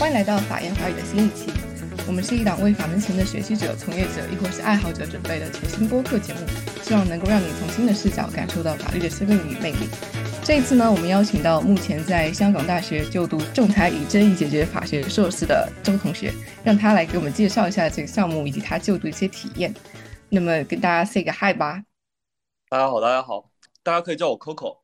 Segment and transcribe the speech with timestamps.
[0.00, 1.52] 欢迎来到法言法语的新一期。
[2.06, 6.40] 我们是一档为法门前的学习者、从业者，亦或是爱好者准备的全新播客节目，
[6.82, 9.86] 希望能够让你从新的视角感受到法律的生命与魅力。
[10.42, 16.32] 这一次呢，我们邀请到目前在香港大学就读仲裁与争议解决法学硕士的周同学，
[16.64, 19.70] 让他来给我们介绍一下这个项目以及他就读一些体验。
[20.30, 21.84] 那么跟大家 say 个 hi 吧。
[22.70, 23.50] 大家好，大家好，
[23.82, 24.78] 大家可以叫我 Coco。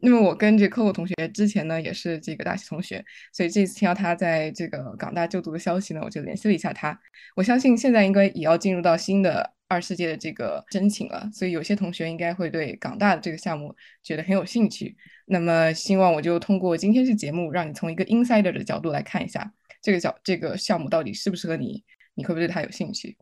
[0.00, 6.98] 那么我跟这 Coco 同学之前呢也是这个大学同学，所以这次听到他在这个港大就读的消息呢，我就联系了一下他。
[7.34, 14.96] 我相信现在应该也要进入到新的二世界的这个申请了，所以有些同学应该会对港大的这个项目觉得很有兴趣。
[15.26, 21.84] 那么希望我就通过今天这节目，让你从一个 insider 的角度来看一下这个角这个项目到底适不适合你，
[22.14, 23.16] 你会不会对它有兴趣？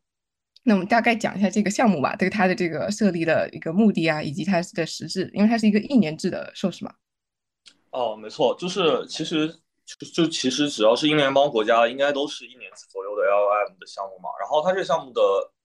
[0.68, 6.92] 那我们大概讲一下这个项目吧，对它的这个设立的一个目的啊，以及它的实质，因为它是一个一年制的硕士嘛。
[7.92, 9.48] 哦，没错，就是其实
[10.12, 14.28] 就其实只要是英联邦国家，应该都是一年左右的 LLM 的项目嘛。
[14.40, 15.22] 然后它这个项目的，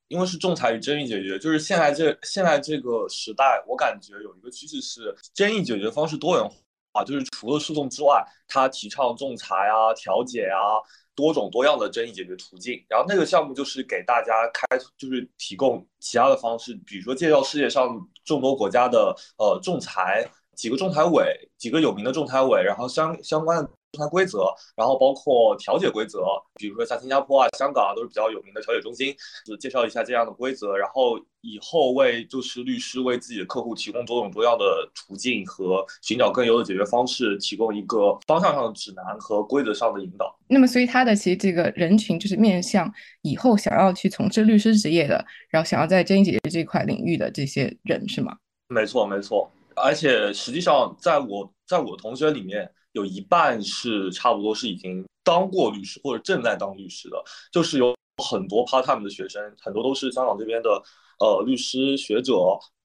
[0.07, 6.47] 因为是仲裁与争议解决，就是现在这现在这个时代，我感觉有一个趋势是争议解决方式多元
[6.93, 10.77] 化，就是除了诉讼之外，它提倡仲裁啊、调解啊。
[11.21, 14.65] 多种多样的争议解决途径，然后那个项目就是给大家开，
[14.97, 23.69] 就是提供其他的方式，比如说介绍世界上众多国家的呃仲裁，几个仲裁委，几个有名的仲裁委，然后相相关的。
[23.91, 26.23] 仲裁规则，然后包括调解规则，
[26.55, 29.13] 比如说像新加坡啊、香港啊，都是比较有名的调解中心。
[29.45, 40.33] 就介绍一下这样的规则，然后以后为就是律师为自己的客户提供多种多样的途径和寻找更优的解决方式，提供一个方向上的指南和规则上的引导。
[40.47, 42.89] 那么，所以他的其实这个人群就是面向
[43.23, 48.37] 以后想要去从事律师职业的，然后想要在争议解决这块领域的这些人，是吗？
[48.69, 49.51] 没错，没错。
[49.75, 52.71] 而且实际上，在我在我同学里面。
[52.93, 60.81] 有一半是差不多是已经当过律师或者正在当律师的，就是有很多 part time 的学生，很多都是香港这边的
[61.19, 62.33] 呃律师学者，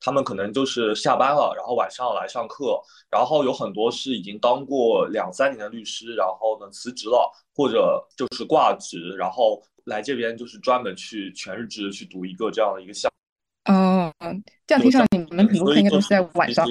[0.00, 2.81] 他们可能就是下班了，然后晚上来上课，
[3.11, 13.11] 然后有很多是已经当过两三年的律师，然后呢辞职了或者就是挂职，然后来这边就是专门去全日制去读一个这样的一个项。
[13.65, 14.12] 哦，
[14.66, 16.66] 这样听上你们很多课应该都是在晚上。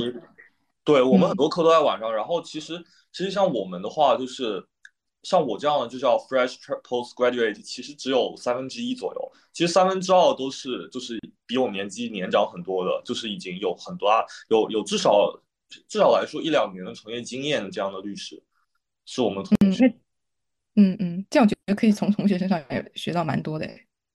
[0.84, 2.84] 对我们很多课都在晚上，然后其实。
[3.15, 4.61] 其实像我们的话，就是
[5.23, 9.31] 像我这样的就叫 fresh postgraduate，其实只有三分之一左右。
[9.53, 11.17] 其实三分之二都是就是
[11.47, 15.31] 比我年纪年长很多的，就是已经有很多啊，有有至少
[15.87, 18.43] 至少来说一两年的从业经验的这样的律师，
[19.05, 19.87] 是我们同学。
[20.75, 23.65] 嗯嗯，这样我觉得可以从同学身上也学到蛮多的。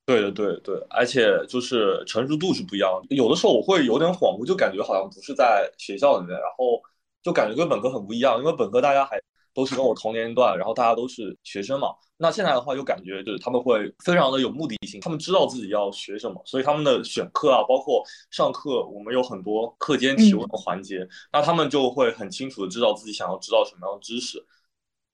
[0.04, 3.16] 对的对对，而且就是成熟度是不一样的。
[3.16, 6.82] 有的时候我会有点恍惚，就感觉好像不是在学校里面，然后。
[7.22, 9.20] 就感觉跟本科很不一样，因为本科大家还
[9.52, 11.88] 都是跟我同年龄段，然后大家都是学生嘛。
[12.16, 24.44] 那现在的话，就感觉就是他们会非常的有目的性，他们知道自己要学什么，所以他们的选课啊，包括上课，我们有很多课间提问的环节，那他们就会很清楚的知道自己想要知道什么样的知识。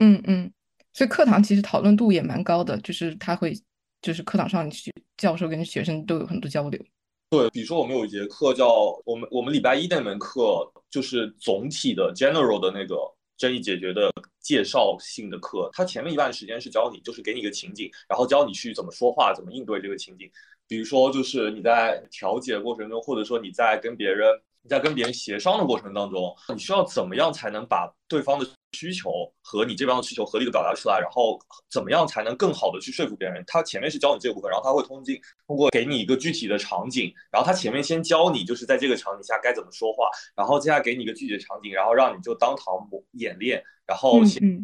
[0.00, 0.52] 嗯嗯，
[0.92, 3.56] 所以课堂其实讨论度也蛮高的，就是他会，
[4.02, 6.80] 就是课堂上学教授跟学生都有很多交流。
[7.28, 8.68] 对，比如说我们有一节课叫
[9.04, 12.96] 我们我们礼拜一那门课就是总体的 general 的那个
[13.36, 14.10] 争议解决的
[14.40, 20.30] 介绍性的课，它前面一半时间是教你，就是给你一个情景，然后教你去怎么说话，怎么应对这个情景。
[20.68, 24.28] 比如说就是你在调解过程中，或者说你在跟别人。
[24.68, 29.10] 在跟别人协商的过程当中，你需要怎么样才能把对方的需求
[29.42, 30.98] 和你这边的需求合理的表达出来？
[31.00, 31.38] 然后
[31.70, 33.42] 怎么样才能更好的去说服别人？
[33.46, 44.20] 他前面是教你这个部分，然后他会通进通过给你一个具体的场景，然后他前面先教你就是在这个场景下该怎么说话，然后接下来给你一个具体的场景，然后让你就当堂演练，然后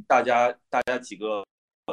[0.07, 1.45] 大家大家几个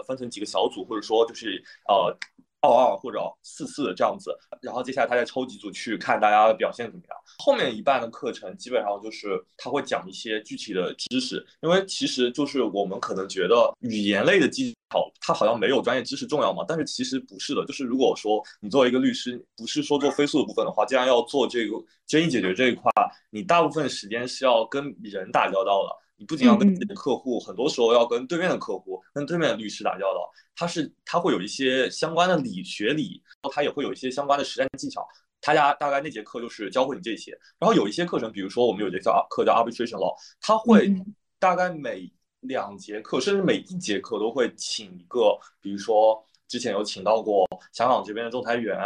[0.06, 2.18] 分成几个小组，或者说就是呃。
[2.62, 7.18] 二二或者四四这样子，然后接下来他再抽几组去看大家的表现怎么样。
[7.38, 17.66] 后面一半的课程基本上就是他会讲一些具体的知识，因为其实就是我们可能觉得语言类的技巧它好像没有专业知识重要嘛，但是其实不是的。
[17.66, 21.78] 就是如果说你作为一个律师，不是说做飞速的部分的话，既然要做这个
[22.08, 22.92] 争议解决这一块，
[23.30, 25.96] 你大部分时间是要跟人打交道的。
[26.20, 30.30] 你不仅要跟自己的客户，很多时候要跟对面的客户、跟对面的律师打交道。
[30.54, 35.08] 他是他会有一些相关的理学理，然后他也会有一些相关的实战技巧。
[35.40, 37.32] 他家大概那节课就是教会你这些。
[37.58, 40.94] 然后有一些课程，比如说我们有节叫课叫 arbitration law，他会
[41.40, 42.12] 大概每
[42.42, 48.78] 两节课，甚至每一节课都会请一个，比如说之前有请到过香港这边的仲裁员、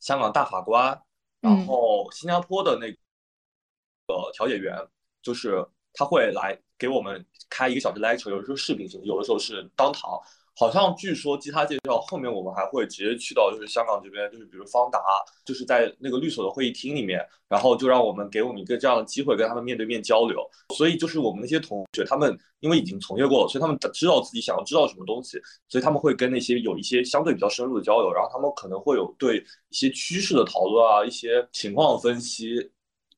[0.00, 1.00] 香港大法官，
[1.40, 4.76] 然后新加坡的那个调解员，
[5.22, 6.58] 就是他会来。
[6.80, 10.18] 给我们开一个小时 lecture，有的时候视频型，有的时候是当堂，
[10.56, 14.98] 好像据说据他介绍，后面我们还会直接去到就是香港这边，就是比如方达，
[15.44, 17.20] 就是在那个律所的会议厅里面，
[17.50, 20.40] 然后就让我们给我们一个这样的机会，跟他们面对面交流。
[20.74, 25.38] 所以就是我们那些同学，他们因为已经从业过了，所以他们知道自己想要知道什么东西，
[25.68, 29.36] 所以他们会跟那些有一些相对比较深入的交流，然后他们可能会有对
[29.68, 32.56] 一些趋势的讨论啊，一些情况分析，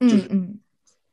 [0.00, 0.28] 就是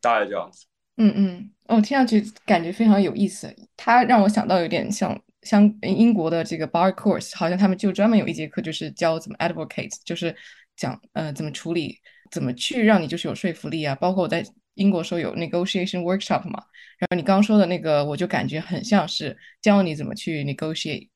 [0.02, 0.66] 大概这样子。
[1.02, 3.56] 嗯嗯，哦，听上去感觉非常有意思。
[3.78, 10.36] 它让我想到有点像像英国的这个 bar course，好像他们就专门有一节课就是教怎么 advocate，就是
[10.76, 11.98] 讲呃怎么处理，
[12.32, 13.96] 怎么去让你就是有说服力啊。
[13.96, 14.44] 包括我在
[14.74, 16.62] 英国时候有 negotiation workshop 嘛，
[16.98, 21.08] 然后你刚刚说的那个，我就感觉很像是教你怎么去 negotiate，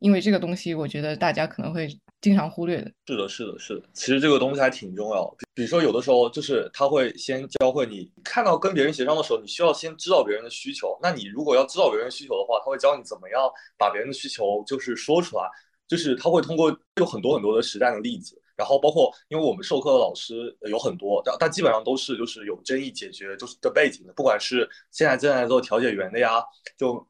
[0.00, 1.88] 因为这个东西我觉得大家可能会。
[2.20, 3.82] 经常忽略的，是的，是的，是的。
[3.92, 5.32] 其实这个东西还挺重要。
[5.54, 10.98] 比如说，有的时候就是他会先教会你，看到跟别人协商的时候，你需要先知道别人的需求。
[11.00, 15.48] 那你如果要知道别人需求的话，他会教你怎么样把别人的需求就是说出来。
[15.86, 26.42] 就是他会通过有很多很多的实战的例子，然后包括因为我们授课的老师有很多，但但基本上都是就是有争议解决就是的背景的，不管是现在正在做调解员的呀，
[26.76, 27.06] 就。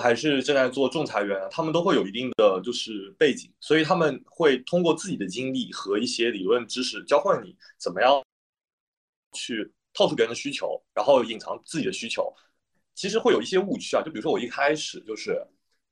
[0.00, 8.22] 还是正在做仲裁员，他们都会有一定的就是背景，所以他们会通过自己的经历和一些理论知识教会你怎么样
[9.32, 12.32] 去套出别人的需求，然后隐藏自己的需求。
[12.94, 15.32] 其实会有一些误区啊，就比如说我一开始就是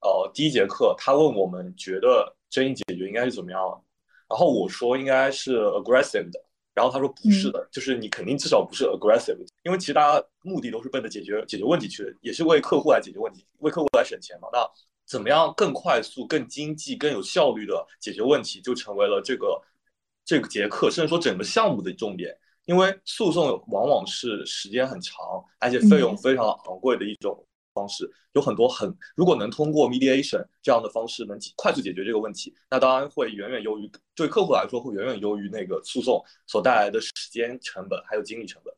[0.00, 3.60] 呃第一节课，他问我们觉得争议解决应该是怎么样，
[4.28, 6.40] 然后我说应该是 aggressive 的。
[6.74, 14.48] 然后他说不是的，就是你肯定至少不是 aggressive，因为其实大家目的都是奔着解决解决问题去的，也是为客户来解决问题，为客户来省钱嘛。
[14.52, 14.58] 那
[15.06, 19.60] 怎么样更快速、更经济、更有效率的解决问题，就成为了这个
[20.24, 22.34] 这个节课，甚至说整个项目的重点。
[22.64, 25.18] 因为诉讼往往是时间很长，
[25.58, 27.44] 而且费用非常昂贵的一种。
[27.74, 38.74] 方式有很多很，如果能通过 mediation 这样的方式能快速解决这个问题，那当然会远远优于对客户来说会远远优于那个诉讼所带来的时间成本还有精力成本。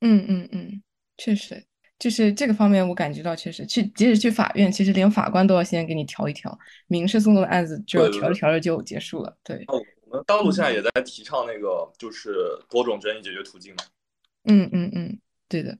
[0.00, 0.82] 嗯嗯嗯，
[1.16, 1.64] 确实，
[1.98, 6.58] 就是这个方面我感觉到确实去即使去法院，其实连法官都要先给你调一调，
[6.88, 9.36] 民事诉讼的案子就调着调着就结束了。
[9.44, 9.64] 对，
[10.06, 12.34] 我们道路现在也在提倡那个就是
[12.68, 13.84] 多种争议解决途径嘛。
[14.44, 15.78] 嗯嗯嗯，对的。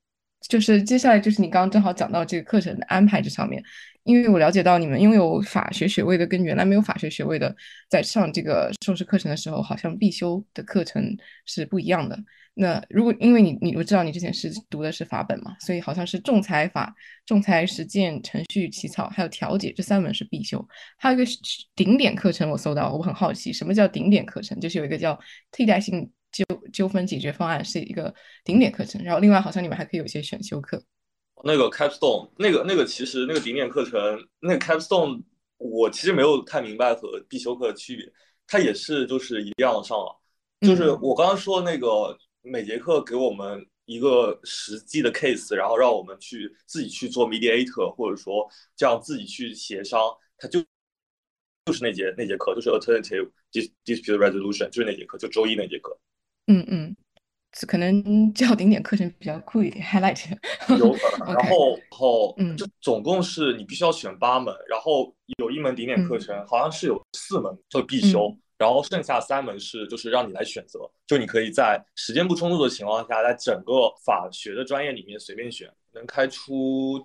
[0.49, 3.62] 就是接下来就是你刚刚正好讲到这个课程的安排这上面，
[4.05, 7.55] 因为我了解到你们拥有法学学位的跟原来没有法学学位的，
[7.89, 11.17] 在上这个硕士课程的时候，好像必修的课程
[11.47, 12.19] 是不一样的。
[12.55, 16.94] 那如果因为你你我知道你之前是读的是法本嘛，所以好像是仲裁法、
[17.25, 20.62] 仲裁实践、程序起草还有调解这三门是必修，
[20.99, 21.31] 还有一个
[21.75, 25.19] 顶点课程我搜到，我很好奇什么叫顶点课程，就是有一个叫
[25.50, 26.11] 替代性。
[26.32, 28.12] 纠纠纷解决方案是一个
[28.44, 30.82] 顶点课程，然后另外好像你们还可以有一些选修课。
[31.44, 34.00] 那个 capstone，那个那个其实那个顶点课程，
[34.40, 35.23] 那个 capstone，
[35.58, 38.12] 我其实没有太明白和必修课的区别，
[38.46, 40.20] 它也是就是一样上了。
[40.61, 50.00] 就是我刚刚说那个每节课给我们一个实际的 case，然后让我们去自己去做 mediator，或者说这样自己去协商，
[50.38, 50.61] 它就
[51.67, 53.29] 就是那节那节课，就是 alternative
[53.84, 55.98] dispute resolution，就是那节课，就周一那节课。
[56.49, 56.96] 嗯嗯，
[57.69, 60.20] 可能叫顶点课程比较酷一点，highlight。
[60.77, 60.93] 有，
[61.25, 77.01] 然后然后嗯，就总共是你必须要选八门，然后有一门顶点课程，好像是有四门就必修，然后剩下三门是就是让你来选择，就你可以在时间不充足的情况下，在整个法学的专业里面随便选，能开出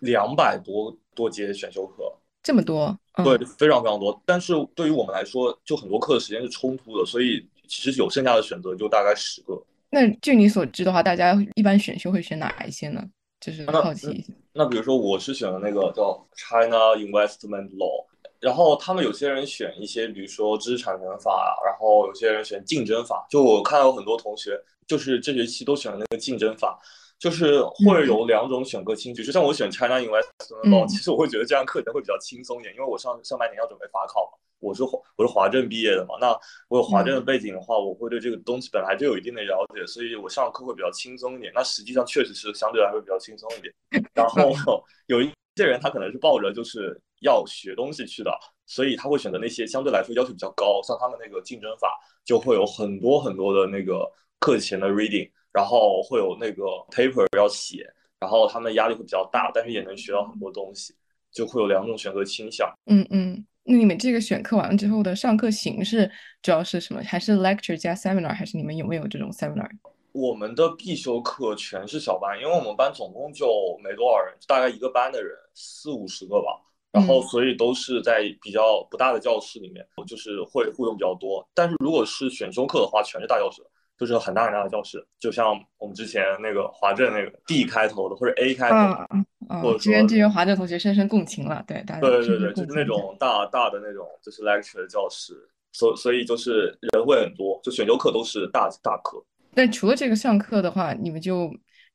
[0.00, 2.94] 两百多多节选修课，这么多？
[3.24, 4.22] 对，非常非常多。
[4.26, 7.48] 但是对于我们来说，就很多课的时间是冲突的，所以。
[7.72, 9.60] 其实有剩下的选择就大概十个。
[9.88, 13.02] 那据你所知的话，大家一般选修会选哪一些呢？
[13.40, 14.30] 就是好奇一下。
[14.52, 18.04] 那比如说我是选的那个叫 China Investment Law，
[18.40, 23.26] 然后他们有些人选一些，比如说知识产权法，然后有些人选竞争法。
[23.30, 26.78] 就我看到有很多同学，就是这学期都选了那个竞争法，
[27.18, 34.38] 就是会有两种选课轻，就像我选 China Investment Law，其实我会觉得这样课程会比较轻松一点，因为我上上半年要准备法考嘛。
[34.62, 36.28] 我是华我是华政毕业的嘛，那
[36.68, 41.52] 我有华政的背景的话，我会对这个东西本来就有一定的了解，所以我上课会比较轻松一点。
[41.52, 43.74] 那实际上确实是相对来说比较轻松一点。
[44.14, 44.52] 然后
[45.08, 48.30] 有一些人他可能是抱着就是要学东西去的，
[48.66, 57.84] 所以他会选择那些相对来说要求比较高，像他们那个竞争法就会有很多很多的那个课前的 reading，然后会有那个 paper 要写，
[58.20, 60.94] 然后他们压力会比较大，但是也能学到很多东西，
[61.32, 62.72] 就会有两种选择倾向。
[62.86, 63.44] 嗯嗯。
[63.64, 66.10] 那你们这个选课完了之后的上课形式
[66.42, 67.02] 主要是什么？
[67.04, 68.34] 还是 lecture 加 seminar？
[68.34, 69.68] 还是你们有没有这种 seminar？
[70.12, 73.46] 我们的必修课全是小班，因为我们班总共就
[73.82, 76.60] 没多少人，大概一个班的人四五十个吧。
[76.90, 81.42] 然后所以都是在比较不大的教室里面，就是会互动比较多。
[81.54, 83.62] 但是如果是选修课的话，全是大教室，
[83.98, 95.34] 就是很大很大的教室，就像我们之前那个华政那个 D 开头的或者 A 开头，或者支援支援华政同学深深共情了，对，大家对对对，就是那种大大的那种就是 lecture 的教室，
[95.72, 99.22] 所所以就是人会很多，就选修课都是大大课。
[99.54, 101.52] 但除了这个上课的话，你们就。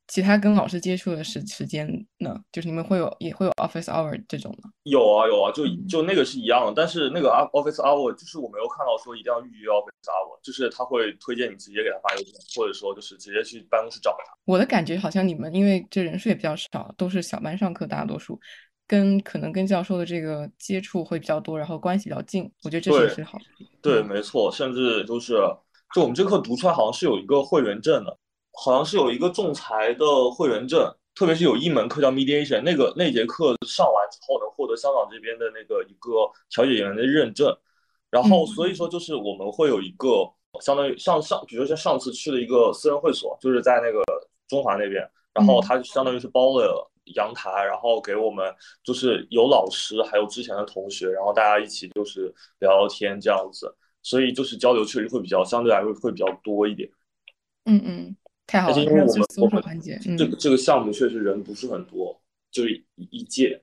[0.08, 1.86] 其他跟老师接触的时时间
[2.20, 2.40] 呢？
[2.52, 4.70] 就是你们会有也会有 office hour 这种吗？
[4.84, 14.34] 有啊有啊，就就那个是一样的，但是那个 office hour 就是我没有看到说一定要预约 office hour，就是他会推荐你直接给他发邮件，或者说就是直接去办公室找他。
[14.46, 18.40] 我的感觉好像你们因为这人数也比较少，都是小班上课，大多数
[18.88, 22.50] 跟可能跟教授的这个接触会比较多，然后关系比较近。
[22.64, 23.38] 我觉得这是好。
[23.82, 25.34] 对，没错，甚至就是
[25.94, 28.18] 就我们这课读出来好像是有一个会员证的。
[28.64, 37.56] 好像是有一个仲裁的会员证，特别是有一门课叫 mediation，那个那节课上完之后能获得香港这边的那个一个调解员的认证。
[38.10, 40.28] 然后所以说就是我们会有一个
[40.62, 44.02] 相当于上上，比如说像上次去了一个私人会所，就是在那个
[44.48, 48.52] 中华那边，然后他相当于是包了阳台，然后给我们
[48.84, 53.72] 就是有老师还有之前的同学，然后大家一起就是聊聊天这样子，
[54.02, 56.90] 所以就是交流确实会比较相对来说会比较多一点。
[57.66, 58.16] 嗯嗯。
[58.48, 62.18] 太好了，因为我们搜索环节，这个这个项目确实人不是很多，
[62.50, 63.62] 就是一一届。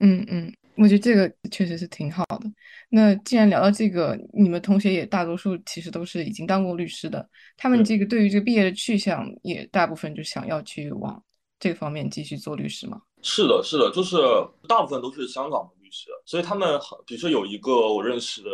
[0.00, 2.42] 嗯嗯，我觉得这个确实是挺好的。
[2.90, 11.22] 那既然聊到这个，你们同学也大多数其实都是已经当过律师的，他们这个对于这个毕业的去向也大部分就想要去往
[11.60, 13.00] 这个方面继续做律师吗？
[13.22, 14.16] 是的，是的，就是
[14.68, 16.68] 大部分都是香港的律师，所以他们
[17.06, 18.50] 比如说有一个我认识的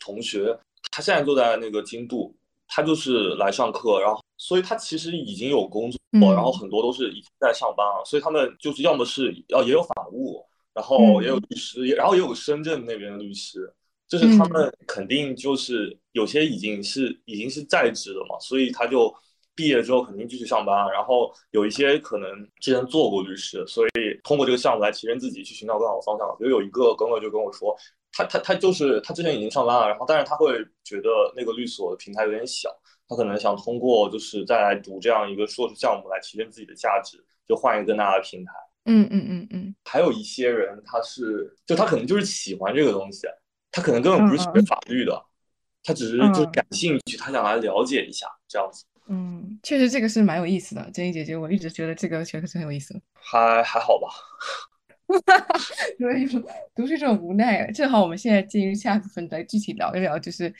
[0.00, 0.56] 同学，
[0.92, 2.32] 他现在就在那个京都。
[2.68, 5.98] 他就是来上课，然后，所以他其实已经有工作，
[6.34, 10.44] 然后很多都是已经在上班了，所以他们就是要么是要也有法务，
[10.74, 13.72] 然后也有律师，然后也有深圳那边的律师，
[14.06, 19.12] 就是他们肯定就是有些已经是已经是在职的嘛，所以他就
[19.54, 22.28] 毕业之后肯定继续上班，然后有一些可能
[22.60, 26.36] 之前做过律师，所以通过这个项目来提升自己，去寻找更好的方向。
[26.38, 27.74] 比如有一个哥哥就跟我说。
[28.18, 32.68] 他他他就是他之前已经上班了，然后但是他会觉得那个律所的平台有点小，
[33.06, 38.52] 他可能想通过就是再来读这样一个硕士项目来提升自己的价值，就换一个更大的平台。
[38.86, 39.74] 嗯嗯嗯嗯。
[39.84, 43.28] 还有一些人他是就他可能就是喜欢这个东西，
[43.70, 45.24] 他可能根本不是学法律的，
[45.84, 48.84] 他只是就感兴趣，他想来了解一下这样子。
[49.06, 53.00] 嗯，确实这个是蛮有意思的，珍妮姐姐，我一直觉得这个学科是很有意思的。
[53.14, 54.08] 还还好吧。
[55.26, 55.58] 哈哈，
[55.98, 56.38] 所以说
[56.74, 57.70] 读书这种无奈。
[57.72, 60.52] 正好我们现在进入下部分，来具体聊一聊，就是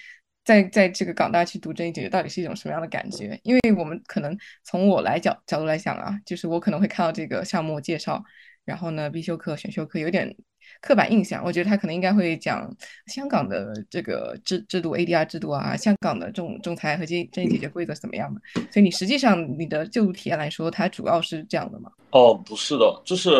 [0.42, 3.38] 在在这个港大去读这一节到底是一种什么样的感觉？
[3.42, 8.24] 因为我们可能从我来角角度来讲啊，就是我可能会看到这个项目介绍，
[8.64, 10.34] 然后呢必修课、选修课有点
[10.80, 12.74] 刻板印象，我觉得他可能应该会讲
[13.06, 18.40] 香港的这个制制度、ADR 制度啊，香港的这种仲裁和这争议解决规则是怎么样的。
[18.70, 21.90] 所以你实际上你的就读体验来说，它主要是这样的吗？
[22.12, 23.30] 哦，不是的，就是。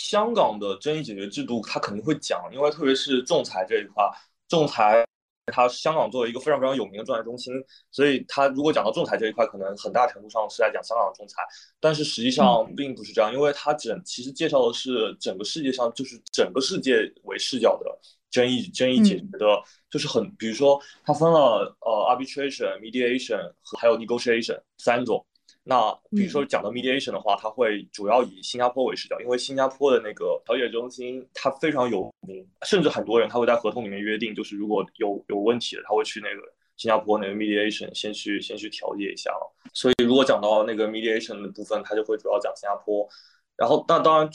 [0.00, 4.02] 香港的争议解决制度，它肯定会讲，因为特别是仲裁这一块，
[4.48, 5.04] 仲裁
[5.52, 7.52] 它香港作为一个非常非常有名的仲裁中心，
[7.90, 11.42] 所以它如果讲到仲裁这一块，可能很大程度上是在讲香港的仲裁，
[11.78, 17.98] 但是实际上并不是这样，因为它整其实介绍的是整个世界上就是整个世界为视角的
[18.30, 25.22] 争议争议解决的，就是很比如说它分了呃 arbitration、mediation 和还有 negotiation 三种。
[25.70, 36.42] 那比如说讲到 mediation 的话，它会主要以新加坡为视角，因为新加坡的那个调解中心它非常有名，甚至很多人他会在合同里面约定，就是如果有有问题的，他会去那个
[36.76, 39.30] 新加坡那个 mediation 先去先去调解一下。
[39.72, 43.08] 所以如果讲到那个 mediation 的部分，他就会主要讲新加坡。
[43.56, 44.28] 然后那当然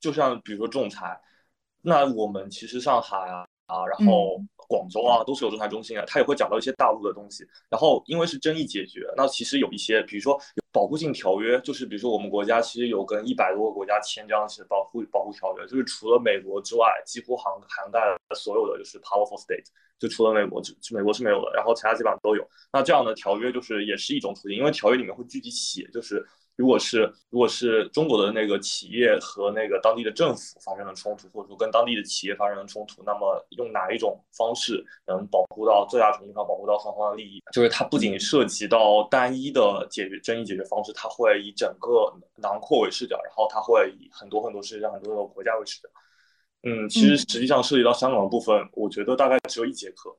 [0.00, 1.20] 就像比如说仲裁，
[1.82, 4.42] 那我们其实上海啊啊，然后。
[4.68, 7.46] 广州啊，都是有仲裁中心啊，他也会讲到一些大陆的东西。
[7.68, 10.40] 然后因为是争议解决，那其实有一些，比如说
[10.72, 19.66] 保护性条约，就是比如说我们国家其实有跟一百多个国家签这样子保护保护条约，就是除了美国之外，几乎涵涵盖了所有的就是 powerful state，
[19.98, 22.46] 就除了美国，就美国是没有的，然后其他基本上都有。
[22.72, 26.26] 那这样的条约就是也是一种途径，因为条约里面会具体写，就是。
[26.56, 37.42] 如果是如果是中国的那个企业和那个当地的政府发生了冲突，或者说跟当地的企业发生了冲突，那么用哪一种方式能保护到最大程度上保护到双方的利益？
[37.52, 45.88] 就是它不仅涉及到单一的解决争议解决方式，它会以整个囊括为视角，然后它会以很多很多世界上很多的国家为视角。
[46.62, 50.16] 嗯，其实实际上涉及到香港的部分，我觉得大概只有一节课，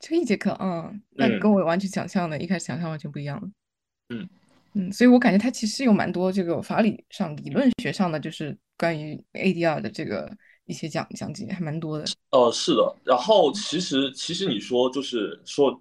[0.00, 3.52] 就一节课，嗯，那跟我完全想象的，一开始想象完全不一样
[4.08, 4.26] 嗯。
[4.76, 10.30] 嗯，所以我感觉它其实有蛮多这个法理上、理论学上的，就是关于 ADR 的这个
[10.66, 12.04] 一些讲讲解，还蛮多的。
[12.30, 12.96] 呃，是的。
[13.04, 15.80] 然后其实其实你说就是说。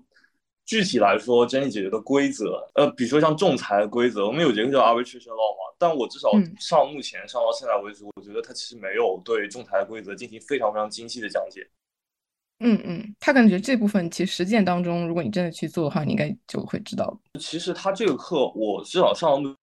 [0.68, 11.62] 具体来说，争议解决的规则，呃，比如说像仲裁的规则，我们有节课叫 arbitration law 嘛，但我至少上目前上到现在为止，我觉得它其实没有对仲裁的规则进行非常非常精细的讲解。
[12.60, 17.20] 嗯嗯，他感觉这部分其实实践当中，如果你真的去做的话，你应该就会知道。
[17.40, 19.56] 其实他这个课，我至少上到目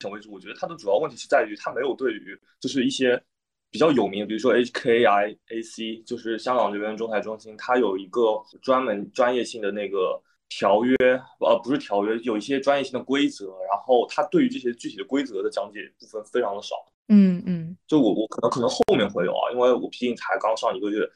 [0.00, 3.22] 前为止，我觉得他的主要问题是在于他没有对于就是一些。
[3.70, 10.96] 比较有名，比如说 HKIAC，就是香港这边仲裁中心，它有一个专门专业性的那个条约，
[11.38, 16.76] 呃，不是条约，有一些专业性的规则，然后他对于这些具体的规则的讲解部分非常的少。
[17.08, 21.06] 嗯嗯，就我我可能可能后面会有啊，因为我毕竟才刚上一个月。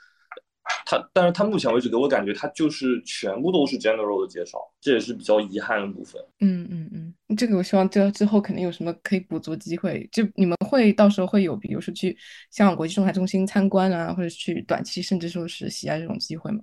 [0.87, 6.23] 他，但是他目前为止给我感觉，他就是全部都是 general 的介绍，这也是比较遗憾的部分。
[6.41, 12.17] 嗯嗯嗯，这个我希望这之后肯定有什么可以补足机会，就你们会到时候会有，比如说去
[12.51, 16.61] 香港国际仲裁中心参观啊，或者去短期甚至说实习啊这种机会吗？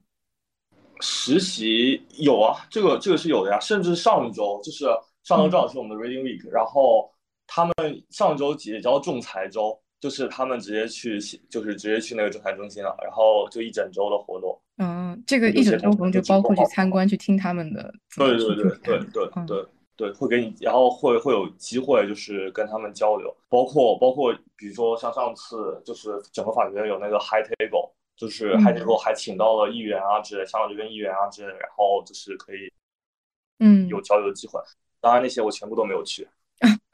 [1.01, 4.85] 实习有啊，这个这个是有的呀，甚至上一周就是
[5.23, 7.09] 上周正好是我们的 reading week，然后
[7.47, 7.73] 他们
[8.09, 9.77] 上周也叫仲裁周。
[9.99, 14.59] 就是他们直接去，就是直接去那个仲裁中心了，然后就一整周的活动。
[14.77, 17.93] 嗯，这个一整周活动就包括去参观、去听他们的。
[18.15, 19.65] 对对对对对对
[19.97, 32.71] 对，会给你，然后会会有机会，就是跟他们交流，包括包括比如说像上次，就是整个法学院有那个 high table，就是 high table 还请到了议员啊之类，香港这边议员啊之类，然后就是可以，
[33.59, 34.61] 嗯，有交流的机会。
[35.01, 36.25] 当然那些我全部都没有去。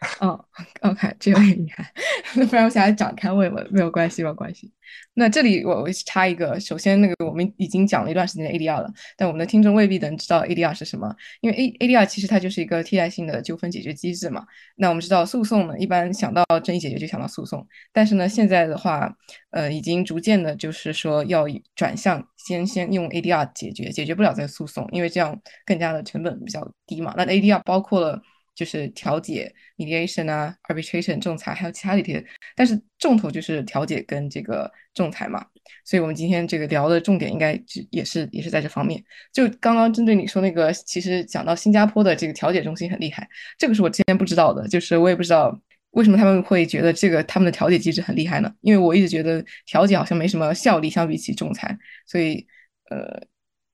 [0.19, 0.45] 哦
[0.81, 1.91] ，OK，这有点厉害。
[2.35, 4.71] 那不然我想要展开问问，没有关系，没有关系。
[5.15, 14.45] 那这里我我插一个，首先那个我们已经讲了一段时间的 ADR 了，但我们的听众未必能知道 ADR 是什么，因为 A ADR 其实它就是一个替代性的纠纷解决机制嘛。
[14.75, 19.11] 那我们知道诉讼呢，一般想到争议解决就想到诉讼，但是呢，现在的话，
[19.51, 27.13] 呃，已经逐渐的就是说要转向先先用 ADR 解决，解决不了再诉讼，因为这样更加的成本比较低嘛。
[27.17, 28.21] 那 ADR 包括了。
[28.55, 35.45] 就是调解 mediation 啊，arbitration 仲裁，还有其他的一些，但是重头就是调解跟这个仲裁嘛。
[35.83, 39.03] 所以我们今天这个聊的重点应该就也是也是在这方面。
[39.33, 45.59] 就刚刚针对你说那个，其实讲到新加坡的这个调解中心很厉害，这个是我之前不知道的，就是我也不知道
[45.91, 48.53] 为什么他们会觉得这个他们的调解机制很厉害呢？
[48.61, 51.77] 因为我一直觉得调解好像没什么效力，相比起仲裁。
[52.05, 52.45] 所以，
[52.89, 53.21] 呃，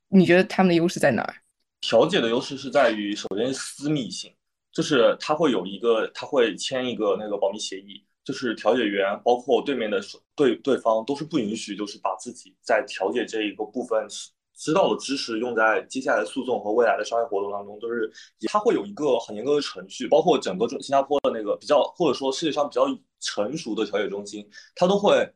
[0.07, 1.35] 你觉得他们的优势在哪儿？
[1.81, 4.31] 调解的优势是在于，首先私密性。
[4.73, 9.99] 就是他会有一个，他会签一个那个保密协议，就是调解员包括对面的
[10.35, 14.07] 对对方都是不允许，就是把自己在调解这一个部分
[14.55, 18.11] 知道的知识用在接下来诉讼和未来的商业活动当中，都是
[18.47, 22.85] 他会有一个很严格的程序，包括整个新加坡的那个比较或者说世界上比较
[23.19, 25.31] 成熟的调解中心，他都会。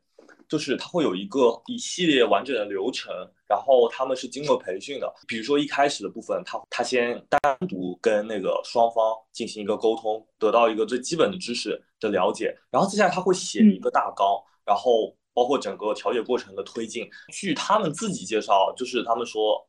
[0.48, 3.12] 就是它会有一个一系列完整的流程，
[3.48, 5.12] 然后他们是经过培训的。
[5.26, 14.26] 比如说一开始的部分，他他先单独跟那个双方进行一个沟通，得到一个最基本的知识的了解，然后接下来他会写一个大纲，
[14.64, 17.08] 然后包括整个调解过程的推进。
[17.32, 19.60] 据他们自己介绍，就是他们说，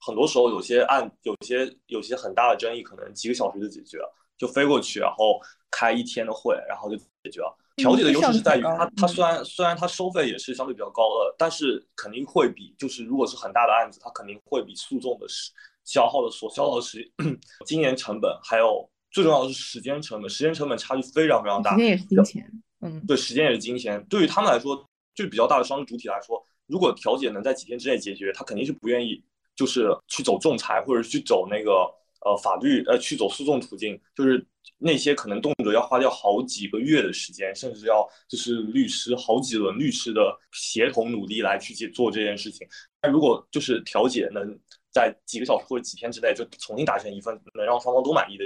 [0.00, 7.56] 很多时候有些案，有些有些很大的争议，可能几个小时就解决了，就飞过去，然后开一天的会，然后就解决了。
[7.76, 15.50] 调解的优势是在于它，它虽然虽然它收费也是相对比较高的，但是肯定会比就是如果是很大的案子，它肯定会比诉讼的时
[15.84, 17.10] 消耗的所消耗的时
[17.66, 21.72] 经验成本，还有最重要的是时间成本，时间成本差距非常非常大。
[21.72, 24.04] 时间也是金钱，嗯，对，时间也是金钱。
[24.08, 24.76] 对于他们来说，
[25.14, 29.22] 就比较大的商业主体来说，如果调解能在几天之内解决，他肯定是不愿意
[29.56, 31.90] 就是去走仲裁或者去走那个
[32.24, 34.44] 呃法律呃去走诉讼途径，就是。
[34.78, 42.66] 那些可能动辄要花掉好几个月的时间，甚至要就是律师好几轮律师的协同努力来去解做这件事情。
[43.00, 44.58] 那如果就是调解能
[44.90, 48.44] 在几个小时或者几天之内就重新达成一份能让双方都满意的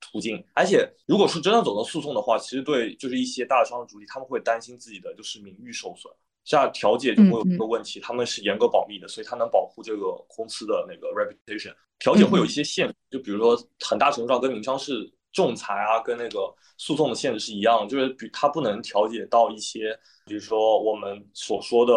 [0.00, 6.12] 途径，而且如果是真的走到诉讼的话，其实对就是一些大的商的主体，他们会担心自己的就是名誉受损。
[6.48, 11.74] 像调解就会有一个问题，他们是严格保密的，所以他能保护这个公司的那个 reputation。
[11.98, 15.12] 调解会有一些限制，就比如说很大程度上跟民商事。
[15.30, 21.92] 仲裁啊，跟那个诉讼的限制是一样，就是比它不能调解到一些，比如说我们所说的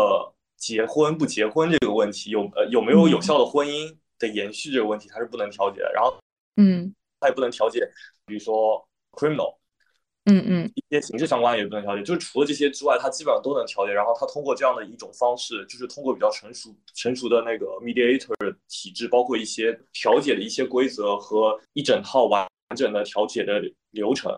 [0.57, 5.89] 结婚不结婚这个问题，有呃有没有有效的婚姻的延续这个问题，它是不能调解的。
[5.93, 6.13] 然后，
[6.57, 7.89] 嗯，它也不能调解，
[8.25, 9.55] 比如说 criminal，
[10.25, 12.03] 嗯嗯，一些刑事相关也不能调解。
[12.03, 13.91] 就是除了这些之外，它基本上都能调解。
[13.91, 22.47] 然后它通过这样的一种方式，就是通过比较成熟成熟的那个 mediator 体制，包括一些调解的一些规则和一整套完。
[22.71, 24.33] 完整的调解的流程，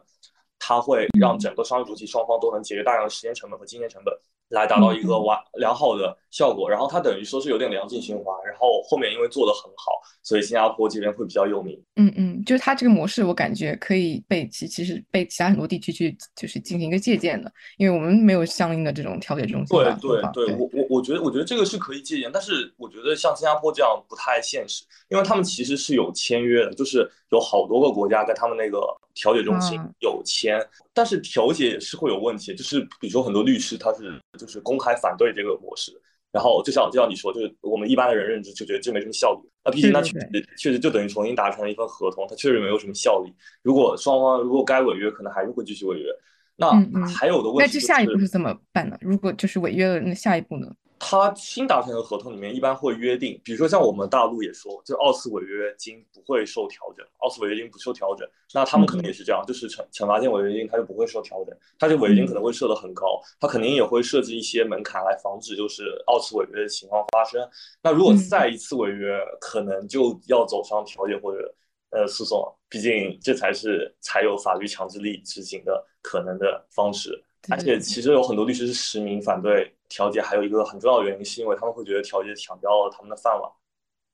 [0.57, 4.11] 它会让整个商业主体双方都能节约大量的时间成本和金钱成本。
[4.49, 11.81] 来达到一个完良好的效果，然后它等于说是有点良性循环，然后后面因为做的很好，所以新加坡这边会比较有名。
[11.95, 19.75] 嗯嗯，就是它这个模式，我感觉可以被其其实被其他很多地区去就是进行一个借鉴的，因为我们没有相应的这种调解中心。
[19.75, 28.79] 对对对，我我我觉得我觉得这个是可以借鉴，但是我觉得像新加坡这样不太现实，因为他们其实是有签约的，就是有好多个国家跟他们那个
[29.15, 30.59] 调解中心有签，
[30.93, 34.21] 但是调解也是会有问题，就是比如说很多律师他是。
[34.37, 35.91] 就是公开反对这个模式，
[36.31, 39.49] 然后就像就像你说，就是我们一般的人认知就觉得这没什么效率。
[39.63, 43.33] 那毕竟那确实确实就等于重新达成了一份合同，它确实没有什么效力。
[43.61, 46.07] 如果双方如果该违约，可能还是会继续违约。
[46.55, 46.69] 那
[47.07, 48.97] 还有的问题，那这下一步是怎么办呢？
[49.01, 50.67] 如果就是违约了，那下一步呢？
[51.05, 58.27] 他新达成的合同里面一般会约定，比如说像我们大陆也说，就二次违约金不会受调整，二次违约金不受调整。
[58.53, 67.45] 那他们可能也是这样，就是惩惩罚性违约金，它就不会受调整，它这违约金可能会设的很高，它肯定也会设置一些门槛来防止就是二次违约的情况发生。
[67.81, 71.53] 那如果再一次违约，可能就要走上调解或者
[71.91, 77.21] 呃诉讼，毕竟这才是才有法律强制力执行的可能的方式。
[77.49, 79.69] 而且其实有很多律师是实名反对。
[79.93, 83.51] 调解还有一个很重要的原因，是因为他们会觉得调解抢掉了他们的饭碗。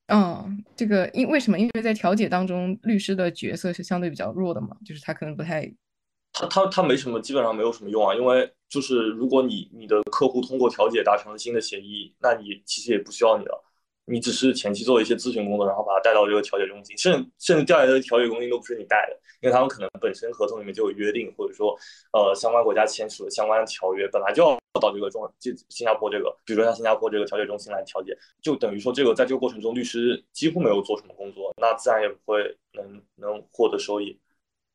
[0.08, 1.58] 嗯，这个因为什么？
[1.58, 5.72] 因为在调解当中，律师的角色是相对比较弱的嘛，就是他可能不太，
[6.34, 8.14] 他他他没什么，基本上没有什么用啊。
[8.14, 13.64] 因为就是如果你你的客户通过调解达成了新的协议，那你其实也不需要你了。
[14.06, 21.78] 你只是前期做了一些咨询工作，然后把他带到这个调解中心，甚至甚至调来的调解中心都不是你带的，因为他们可能本身合同里面就有约定，或者说
[22.12, 34.16] 呃相关国家签署的相关条约，本来就要到这个中就新加坡这个，比如说像新加坡这个调解中心来调解，就等于说这个在这个过程中律师几乎没有做什么工作，那自然也不会能能获得收益。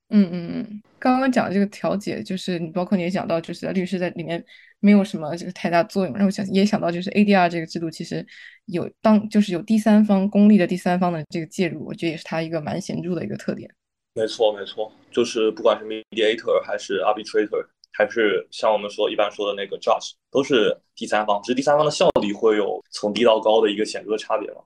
[0.10, 4.44] 嗯嗯嗯，刚刚讲的这个调解，就是你包括你也讲到，就是律师在里面
[4.80, 6.14] 没有什么这个太大作用。
[6.16, 8.24] 让我想也想到，就是 ADR 这个制度其实
[8.66, 13.68] 有当就是有第三方公立的第三方的这个介入，我觉得也是它一个蛮显著的一个特点。
[14.14, 17.66] 没错没错，就是不管是 mediator 还是 arbitrator，
[17.98, 24.62] 还是像我们说一般说的那个 judge，都是第三方，只是第三方的效率会有从低到高的一个显著的差别嘛。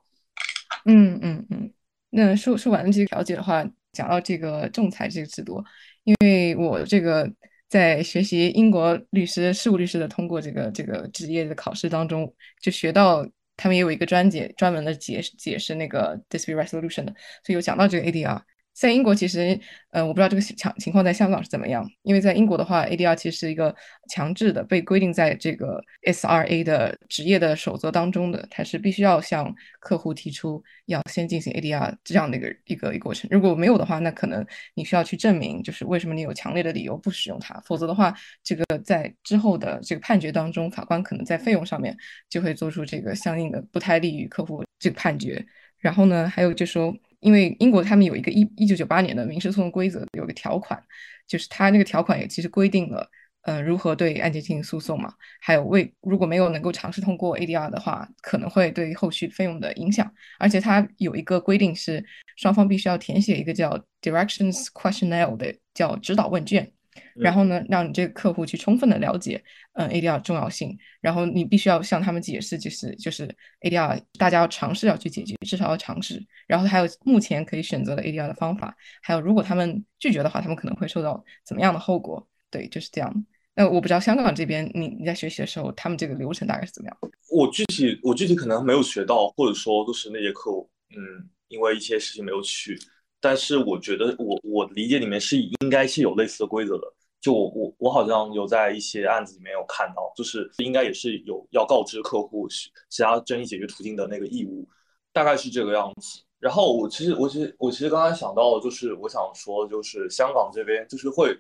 [0.86, 1.74] 嗯嗯嗯，
[2.10, 3.66] 那说说完了这个调解的话。
[3.92, 5.62] 讲到这个仲裁这个制度，
[6.04, 7.28] 因为我这个
[7.68, 17.12] 在学习英国律师、事务律师的通过这个这个职业的考试当中，就学到他们也有一个专解专门的解释解释那个 dispute resolution 的，
[17.44, 18.40] 所以有讲到这个 ADR。
[18.80, 19.60] 在英国，其实，
[19.92, 21.86] 呃，我不知道这个情情况在香港是怎么样。
[22.04, 23.76] 因为在英国的话，ADR 其实是一个
[24.10, 33.28] 强制的，被规定在这个 SRA 的职业的守则当中的，它是必须要向客户提出要先进行 ADR 这样的一个一个一个过程。
[33.30, 37.62] 如果没有的话，那可能你需要去证明，就是为什么你有强烈的理由不使用它。
[37.66, 41.94] 否则的话，这个在之后的这个判决当中，法官可能在费用上面
[42.30, 45.46] 就会做出这个相应的不太利于客户这个判决。
[45.80, 46.96] 然后呢，还有就说。
[47.20, 50.82] 因为英国他们有一个一一九九八年的民事诉讼规则，有个条款，
[51.28, 53.10] 就是它那个条款也其实规定了，
[53.42, 62.04] 呃，如何对案件进行诉讼嘛，还有未如果没有能够尝试通过 ADR 的话，可能会对后续费用的影响，而且它有一个规定是
[62.38, 66.72] 双方必须要填写一个叫 Directions Questionnaire 的叫指导问卷。
[67.16, 70.78] 然后呢，让你这个客户去充分的了解，嗯，ADR 重要性。
[71.02, 73.28] 然后你必须要向他们解释，就是就是
[73.62, 76.26] ADR，大家要尝试要去解决，至少要尝试。
[76.48, 82.28] 然后还有目前可以选择的 ADR 的方法，还有如果他们拒绝的话，他们可能会受到怎么样的后果？
[82.50, 83.26] 对，就是这样。
[83.56, 86.98] 那我不知道香港这边，你你在学习的时候，他们这个流程大概是怎么样？
[87.30, 90.50] 我具体我具体可能没有学到，或者说都是那节课，
[90.96, 92.80] 嗯，因为一些事情没有去。
[93.22, 96.94] 但是我觉得，我我理解里面是应该是有类似的规则的。
[97.20, 104.66] 就我我我好像有在一些案子里面有看到，就是应该也是有要告知客户是其他争议解决途径的那个义务，
[105.12, 106.22] 大概是这个样子。
[106.40, 111.38] 然后我其实我其实我其实刚才想到，就是我想说，就是香港这边就是会，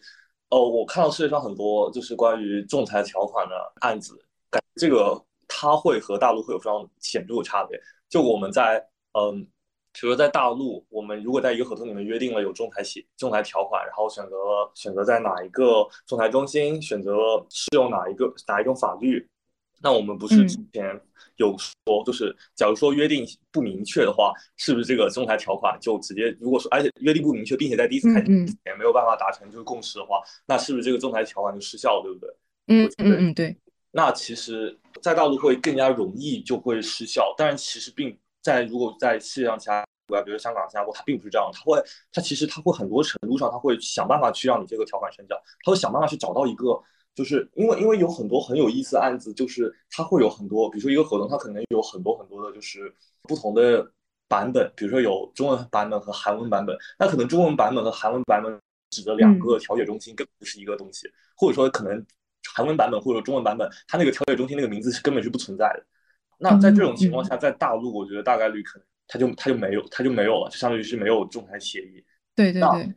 [0.49, 7.79] 呃，我看到世界上很多就是关于仲裁条款的案子，感这个它会和大陆会有非常显著的差别。
[8.09, 9.47] 就我们在嗯。
[9.99, 14.35] 比如说在大陆，我们如果在一个合同里面约定了有仲裁协仲裁条款，然后选择
[14.73, 17.11] 选择在哪一个仲裁中心，选择
[17.49, 19.27] 适用哪一个哪一种法律，
[19.81, 20.97] 那我们不是之前
[21.35, 32.29] 有说，就是假如说约定不明确的话，是不是这个仲裁条款就直接如果说而且约定不明确，并且在第一次开庭之前没有办法达成就是共识的话，那是不是这个仲裁条款就失效，对不对？
[32.67, 33.53] 嗯嗯嗯，对。
[33.91, 38.17] 那其实，在大陆会更加容易就会失效，但是其实并。
[38.41, 46.81] 在如果在世界上其他国家，比如香港、新加坡，它并不是这样，它会，它其实它会很多程度上，它会想办法去让你这个条款生效，它会想办法去找到一个，
[47.13, 53.91] 就是因为因为有很多很有意思的案子，就是它会有很多，比如说一个合同，它可能有很多很多的，就是不同的
[54.27, 62.03] 版本，比如说有中文版本和韩文版本，那可能中文版本和韩文版本指的两个调解中心根本不是一个东西，或者说可能
[62.53, 65.85] 韩文版本或者中文版本，它那个调解中心那个名字是根本是不存在的。
[66.41, 72.01] 那在这种情况下，在大陆，我觉得大概率可能他就他就没有他就没有了，就相当于是没有仲裁协议。
[72.33, 72.93] 对对对。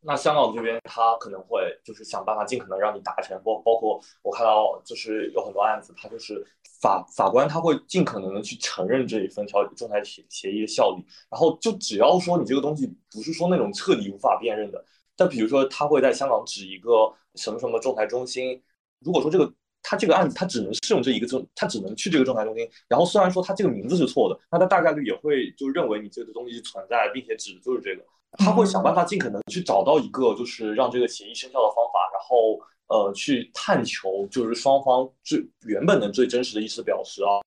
[0.00, 6.42] 那香港这边他可能会就是想办法尽可能让你达成，包包括我看到就是有很多案子，他就是
[6.80, 14.82] 法法官他会尽可能的去承认这一份调仲裁协协议的效力，然后就只要说你这个东西不是说那种彻底无法辨认的，
[15.14, 18.62] 但比如说他会在香港指一个什么什么仲裁中心，
[19.00, 19.52] 如果说这个。
[19.88, 22.68] 他这个案子，他只能适用这一个证，他只能去这个仲裁中心。
[22.88, 28.02] 然后虽然说他这个名字是错的，那他大概率也会就认为你这个东西存在，并且指的就是这个。
[28.32, 37.45] 他会想办法尽可能去找到一个就是让这个协议生效的方法，然后呃去探求就是双方最原本的最真实的意思表示啊。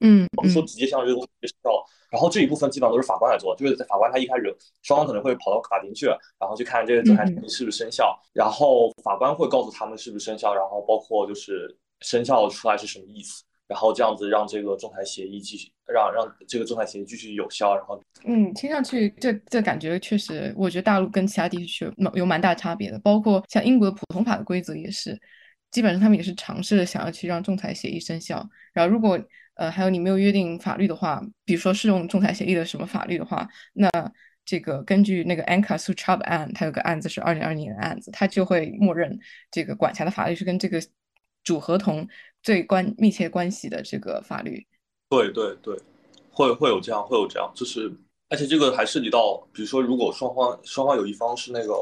[0.00, 1.70] 嗯，我们说直接向这个东西生效。
[2.10, 6.06] 然后这一部分基本上都是法官来做，就是在法官他一开始，双方可能会跑到法庭去，
[6.38, 25.20] 然后去看这个仲裁是不是生效，然后法官会告诉他们是不是生效，然后包括就是生效出来是什么意思，然后这样子让这个仲裁协议继续让让这个仲裁协议继续有效，然后嗯，听上去这这感觉确实，我觉得大陆跟其他地区有有蛮大差别的，包括像英国的普通法的规则也是，
[25.72, 29.18] 基本上他们也是尝试着想要去让仲裁协议生效，然后如果。
[29.54, 33.88] 呃，还有你没有约定法律的话，比如说适用仲裁协议的什么法律的话，那
[34.44, 39.16] 这个根据那个 Anka Suchab 案，它有个案子是二零二零年的案子，它就会默认
[39.50, 40.82] 这个管辖的法律是跟这个
[41.44, 42.06] 主合同
[42.42, 44.66] 最关密切关系的这个法律。
[45.08, 45.78] 对对对，
[46.30, 47.90] 会会有这样，会有这样，就是
[48.28, 51.74] 而且这个还涉及到，比如说如果双方双方有一方是那个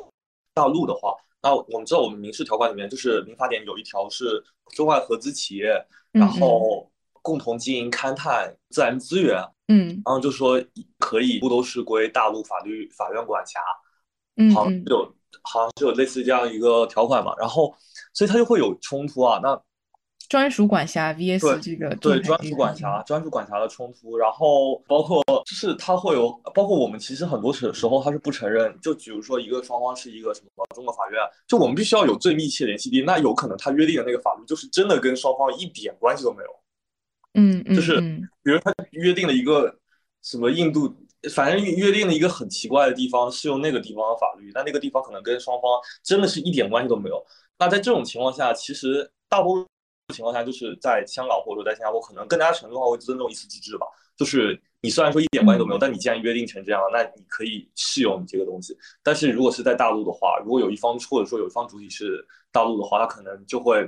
[0.53, 4.45] 大陆的话，那我们知道我们民事条款里面就是民法典有一条是
[4.77, 5.73] 中外合资企业，
[6.13, 6.92] 然后。
[7.23, 10.61] 共同经营勘探自然资源，嗯，然后就说
[10.99, 13.61] 可以不都是归大陆法律法院管辖，
[14.37, 17.73] 嗯，好像有好像就有类似这样一个条款嘛，然后
[18.13, 19.41] 所以它就会有冲突啊。
[19.43, 19.59] 那
[20.29, 36.62] 专属管辖 vs 这个对专属管辖专属管辖的冲突，然后包括就是它会有包括我们其实很多时时候它是不承认，就比如说一个双方是一个什么中国法院，就我们必须要有最密切联系地，那有可能他约定的那个法律就是真的跟双方一点关系都没有。
[37.35, 38.01] 嗯，就是
[38.43, 39.75] 比如他约定了一个
[40.23, 40.95] 什么印度，
[41.35, 47.25] 反正约定了一个很奇怪的地方，适用那个地方的法律，但那个地方可能跟双方真的是一点关系都没有。
[47.59, 49.67] 那在这种情况下，其实大多数
[50.15, 53.87] 情况下，就是在香港或者说在新加坡，可能更加程度上会尊重一次机制吧。
[54.15, 58.77] 就是你虽然说一点关系都没有，但你既然约定成这样，那你可以适用你这个东西。
[59.03, 63.81] 但是如果是在大陆的话，如果有一方或者说有一方主体是大陆的话，他可能就会，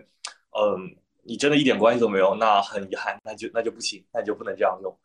[0.59, 0.97] 嗯。
[1.27, 4.97] 你真的一点关系都没有，那很遗憾，那就那就不行，那就不能这样用。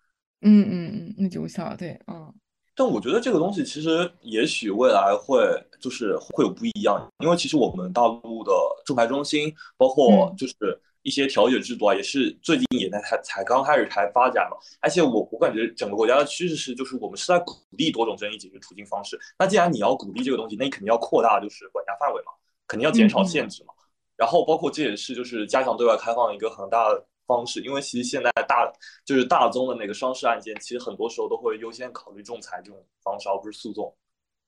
[0.41, 1.75] 嗯嗯嗯，那就无效了。
[1.75, 2.34] 对，嗯。
[2.75, 5.43] 但我觉得这个东西其实也许未来会
[5.82, 8.53] 就是会有不一样，因为其实我们大陆的
[8.86, 10.55] 仲裁中心，包括就是
[11.01, 14.55] 一些调解制度啊，也是最近也在才才刚开始才发展嘛。
[14.79, 19.19] 而且我我感觉整个国家的趋势是，就是我们是在鼓励多种争议解决途径方式。
[19.38, 22.32] 那既然你要鼓励这个东西，那你肯定要扩大就是管辖范围嘛，
[22.65, 23.73] 肯定要减少限制嘛。
[24.19, 28.69] 然后包括这也是就是加强对外开放一个很大的方式，因为其实现在大
[29.05, 33.95] 就是大宗的那个商事案件，其实很多时候都会优先考虑仲裁这种方式，而不是诉讼。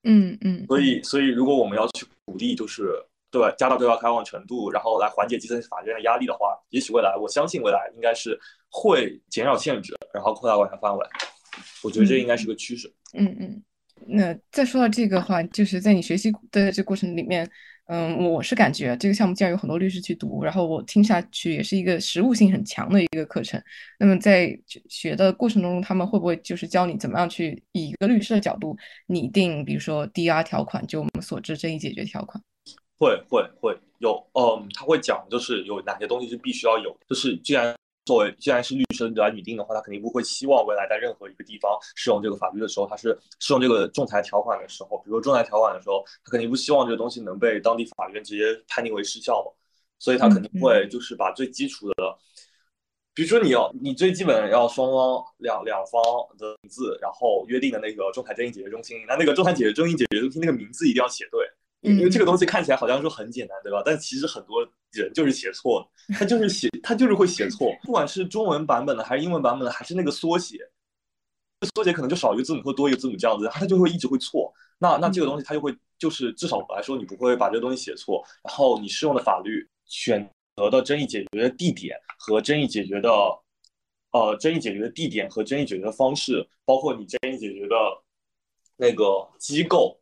[0.03, 0.65] 嗯嗯。
[0.67, 8.37] 所以所以如果我们要去鼓励，就是对加大对外开放程度，然后来缓解基层法院的压力的话，也许未来我相信未来应该是
[8.69, 11.07] 会减少限制，然后扩大管辖范围。
[11.81, 12.93] 我觉得这应该是个趋势。
[13.13, 13.63] 嗯嗯。
[14.07, 17.49] 那再说到这个话，就是在你学习的这过程里面。
[17.87, 23.61] 嗯，我是感觉这个项目既然有很多律师去读，然后我听下去也是一个实务性很强的一个课程。
[23.99, 32.41] 那么在学的过程中，他们会不会就是教你怎么样去以一个律师的角度拟定，比如说 DR 条款，就我们所知争议解决条款？
[32.97, 37.75] 会会会有，嗯，他会讲就是有哪些东西是必须要有，就是既然。
[38.05, 49.51] 作为既然是律师来拟定的话，他肯定不会希望未来在任何一个地方适用这个法律的时候，他是适用这个仲裁条款的时候，比如说仲裁条款的时候，他肯定不希望这个东西能被当地法院直接判定为失效嘛，
[49.99, 52.17] 所以他肯定会就是把最基础的，
[53.13, 56.01] 比如说你要你最基本要双方两两方
[56.39, 61.47] 的名字，然后约定的那个仲裁争议解决中心，那那个仲裁解决争议解决中心那个名字一定要写对。
[61.81, 63.81] 因为这个东西看起来好像说很简单，对吧？
[63.83, 67.71] 但其实很多人就是写错，他就是写，他就是会写错。
[67.83, 70.57] 不管是中文版本的，还是英文版本的，还是那个缩写，
[71.75, 74.53] 缩写可能就少一个字母或多一个字母这样子，然后它就会一直会错。
[74.77, 83.09] 那那这个东西他就会就是至少来说你不会把这个东西写错，然后你适用的法律、选择的争议解决的地点和争议解决的
[84.11, 87.75] 呃争议解决的地点和争议解决的方式，包括你争议解决的
[88.75, 90.00] 那个机构，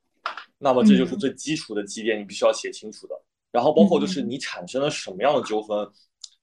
[0.59, 3.15] 那么这就是最基础的几点，你必须要写清楚的。
[3.51, 5.89] 然后包括就是你产生了什么样的纠纷，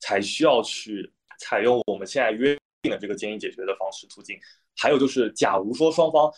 [0.00, 4.37] 才需要去采用我们现在约定的这个建议解决的方式途径。
[4.74, 6.31] 还有就是，假如说双方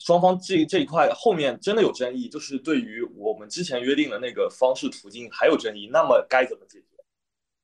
[0.00, 6.86] 双方这这一块后面真的有争议，就是对于我们之前约定的那个方式途径还有争议，那么该怎么解决？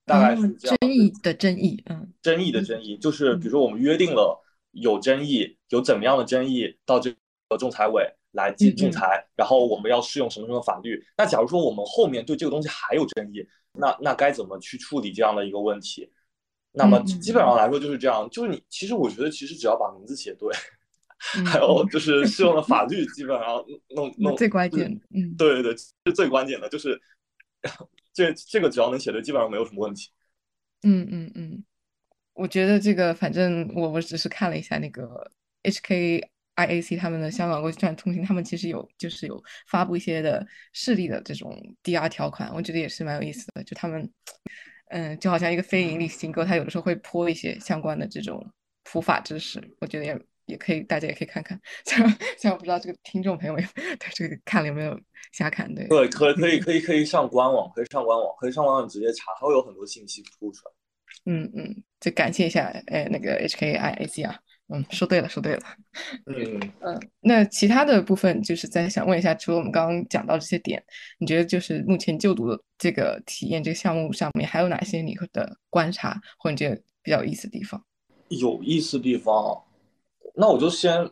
[0.04, 0.76] 大概是这样。
[0.80, 4.40] 争议的争议，嗯，争议的争议，就是比如说我们约定了
[4.70, 7.10] 有争议，有怎么样的争议到这
[7.48, 11.04] 个仲裁委来进仲裁，然后我们要适用什么什么法律？
[11.16, 16.08] 那假如说我们后面对这个东西还有争议，那那该怎么去处理这样的一个问题？
[16.72, 20.54] 那么基本上来说就是这样，就是你其实我觉得其实只要把名字写对，
[21.46, 27.00] 还有就是适用的法律 基本上弄弄最关键，嗯，对对对，是最关键的，就是
[28.12, 30.10] 这这个只要能写对，基本上没有什么问题。
[30.82, 31.64] 嗯嗯嗯，
[32.34, 35.30] 我觉得这个反正我我只是看了一下那个
[36.56, 44.10] HKIAC 他们的香港国际站通信，他们其实有就是有发布一些的势力的这种 DR 条款，我觉得也是蛮有意思的，就他们。
[44.90, 48.40] 嗯，就好像一个非盈利机构，它有的时候会泼一些相关的这种
[48.84, 51.60] 普法知识，我觉得也也可以，大家也可以看看。
[51.84, 54.96] 虽然虽然我不知道这个听众朋友们 对这个看了有没有
[55.32, 60.72] 瞎看，对对，可可以可以可以上官网，可以上官网，可以上官网直接查，它会有很多信息铺出来。
[61.24, 64.38] 嗯嗯，就感谢一下，哎，那个 HKIAC 啊。
[64.68, 65.60] 嗯，说对了，说对了。
[66.26, 70.82] 嗯嗯，那其他的部分就是在想问一下，除了我们刚刚讲到这些点，
[71.18, 77.80] 你觉得就是目前就读的这个体验这个项目上面还有哪些你的观察或者你觉得比较有意思的地方？
[78.28, 79.62] 有意思地方，
[80.34, 81.08] 那我就先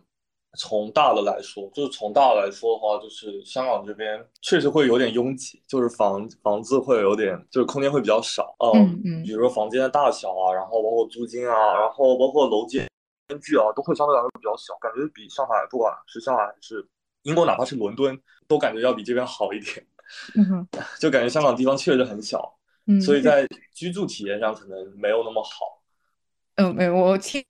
[0.58, 8.56] 从大的来说，就是从大的来说的话，就是香港这边确实会有点拥挤，就是房房子会有点，就是空间会比较少。
[8.74, 12.84] 嗯嗯，比如说房间的大小啊，然后包括租金啊，然后包括楼间。
[13.26, 16.86] 根据啊，都会相对来说比较小，感觉比上海，不管是上海还是
[17.22, 19.86] 英国，哪怕是伦敦，都感觉要比这边好一点。
[20.36, 20.68] 嗯
[21.00, 25.82] 就感觉香港地方确实很小，嗯，所以在居住体验上可能没有那么好。
[26.56, 27.42] 嗯，没有，我替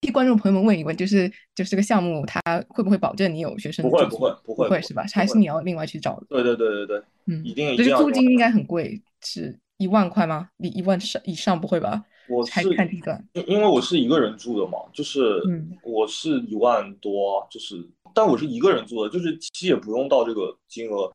[0.00, 3.82] 替观众朋友们问一问，就是就是这个项目它会不会保证你有学生？
[3.82, 5.04] 不会，不会，不会，不会是吧？
[5.12, 6.22] 还是你要另外去找？
[6.28, 7.76] 对对对对对，嗯，一定。
[7.76, 10.50] 就是租金应该很贵，是一万块吗？
[10.56, 12.04] 你一万上以上不会吧？
[12.28, 15.40] 我是看地段，因因为我是一个人住的嘛，就是
[15.82, 17.76] 我是一万多，就是
[18.14, 21.12] 但我是一个人住的，就是其实也不用到这个金额，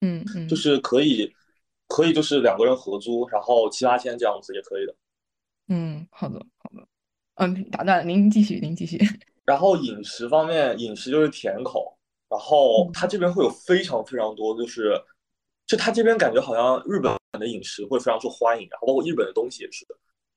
[0.00, 1.32] 嗯嗯，就是可以
[1.88, 4.94] 可以就是两个人合租，然后七八千这样子也可以的。
[5.68, 6.86] 嗯，好的好的，
[7.36, 8.98] 嗯，打断了，您继续您继续。
[9.44, 11.96] 然后饮食方面，饮食就是甜口，
[12.28, 14.92] 然后他这边会有非常非常多，就是
[15.66, 19.94] 就他这边感觉好像日本的饮食会非常受欢迎，然后包括日本的东西也是的。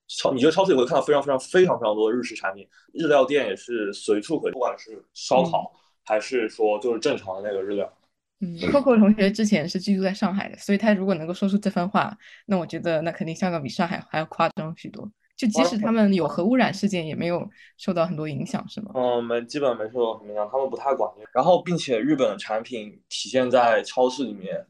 [0.07, 5.71] 超，你觉得超市里会看到非常非常非常非常多的日式产品，日料店也是随处可见，不管是烧烤
[6.05, 7.91] 还是说就是正常的那个日料。
[8.39, 12.15] 嗯，Coco 同学之前是居住在上海的，所以他如果能够说出这番话，
[12.45, 15.09] 那我觉得那肯定香港比上海还要夸张许多。
[15.35, 18.91] 就即使他们有核污染事件，也没有受到很多影响，是吗？
[18.95, 21.11] 嗯，没，基本没受到什么影响，他们不太管。
[21.33, 24.65] 然后，并且日本的产品体现在超市里面，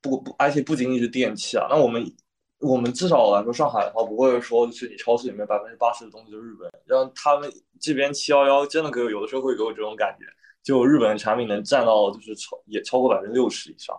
[0.00, 2.04] 不不，而且不仅仅是电器啊，那我们。
[2.62, 10.24] 我们至少来说，上海的话不会说是你超市里面百分之八十的东西都是日本，让他们这边七幺幺真的给我有的时候会给我这种感觉，
[10.62, 13.94] 就日本的产品能占到就是超也超过百分之六十以上。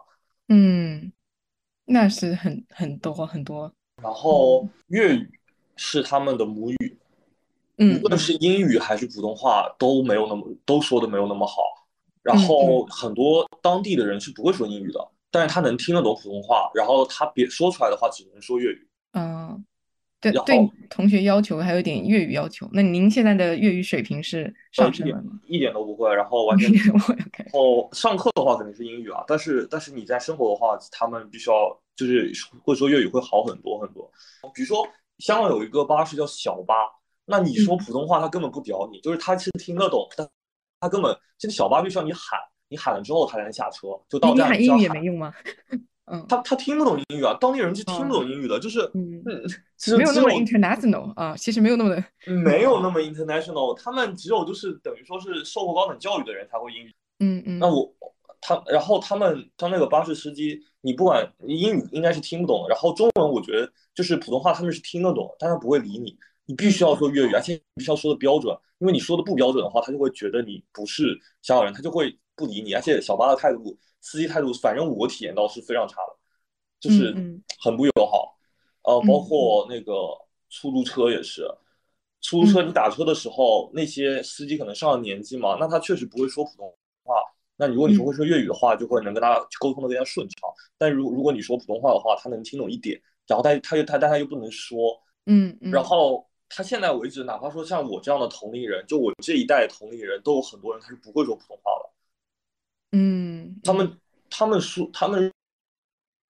[0.48, 1.12] 嗯，
[1.86, 3.72] 那是很很多很多。
[4.02, 5.30] 然后粤语
[5.76, 6.98] 是他们的母语，
[7.78, 11.62] 嗯，无论是英语还是普通话都没有那么都说的没有那么好。
[12.22, 15.10] 然后很多当地的人是不会说英语的。
[15.34, 18.88] 但是他能听得懂普通话，然后他别说出来的话只能说粤语。
[19.14, 19.66] 嗯，
[20.22, 20.56] 对对，
[20.92, 22.70] 同学要求还有点粤语要求。
[22.72, 25.32] 那您现在的粤语水平是上升了吗？
[25.48, 26.72] 一点都不会，然后完全。
[26.72, 32.32] 然后上课的话肯定是英语啊，但是但是你在生活的话，他们必须要就是
[32.64, 34.08] 会说粤语会好很多很多。
[34.54, 36.76] 比如说香港有一个巴士叫小巴，
[37.26, 40.30] 那你说普通话他根本不屌你，就是他是听得懂，但
[40.80, 42.40] 他根本这个小巴必须要你喊。
[42.74, 43.90] 你喊了之后，他才能下车。
[44.10, 45.32] 就到站，你喊英语也没用吗？
[46.06, 49.24] 嗯，他他听不懂英语啊，当地人是听不懂英语的，就是嗯，
[49.96, 52.04] 没有那么 international 啊，其实没有那么的，
[52.44, 53.78] 没有那么 international。
[53.78, 56.92] 他们只有就是等于说是受过高等教育的人才会英语。
[57.20, 57.60] 嗯嗯。
[57.60, 57.94] 那我
[58.42, 66.18] 他，然后他们像那个巴士司机，你不管英语应该是听不懂，然后中文我觉得就是普通话他们是听得懂，但他不会理你。
[66.46, 72.74] 你必须要说粤语，而且你必须要说的标准，因为你说的不标准的话，他就会觉得你不是香港人，他就会不理你。
[72.74, 76.16] 而且小巴的态度，司机态度，反正我体验到是非常差的，
[76.80, 77.14] 就是
[77.60, 78.38] 很不友好。
[78.84, 79.94] 呃，包括那个
[80.50, 81.48] 出租车也是，
[82.22, 86.68] 出租车你打车的时候，那些司机可能上了年纪嘛，那他确实不会说普通
[87.04, 87.16] 话。
[87.56, 90.50] 那如果你说会说粤语的话，就会能跟他沟通的更加顺畅。
[90.78, 96.28] 但如如果你说普通话的话，他能听懂一点，然后他他又他但他又不能说，嗯，然后。
[96.56, 101.90] 他现在为止，哪怕说像我这样的同龄人，就我这一代同龄人都有很多人他是不会说普通话的。
[102.94, 103.98] 嗯，他们
[104.30, 105.32] 他们说他们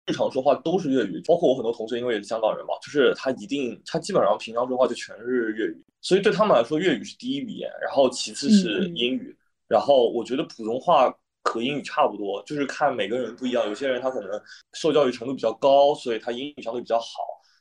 [0.05, 9.35] 日常说话都是粤语，包括我很多同学，因为也是香港人嘛，就是他一定他基本上平常说话就全是粤语，所以对他们来说粤语是第一语言，然后其次是英语，
[9.67, 14.41] 然后我觉得普通话和英语差不多，就是看每个人不一样，有些人他可能
[14.73, 17.05] 受教育程度比较高，所以他英语相对比较好。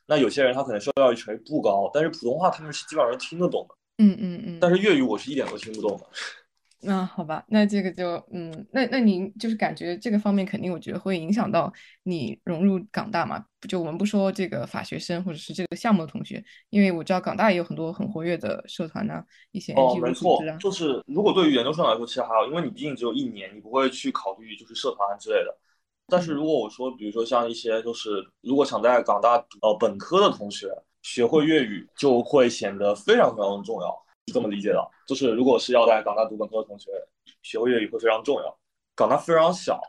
[0.05, 3.75] 那有些人他可能受教育程度不高，但是普通话他们是基本上听得懂的。
[4.03, 4.57] 嗯嗯嗯。
[4.59, 6.05] 但是粤语我是一点都听不懂的。
[6.85, 11.71] 那好吧，那这个就嗯，那那您就是感觉这个方面肯定我觉得会影响到
[12.03, 13.43] 你融入港大嘛？
[13.67, 25.57] 就我们不说这个法学生或者是这个项目的同学，因为我知道港大也有很多很活跃的社团呐，一些哦，没错，就是如果对于研究生来说，其实还好，因为你毕竟只有一年，你不会去考虑就是社团之类的。
[26.07, 28.09] 但是如果我说，比如说像一些就是
[28.41, 30.67] 如果想在港大呃本科的同学
[31.01, 34.91] 学会粤语，就会显得非常非常的重要，是这么理解的。
[35.07, 36.91] 就是如果是要在港大读本科的同学，
[37.41, 38.57] 学会粤语会非常重要。
[38.95, 39.79] 港大非常小，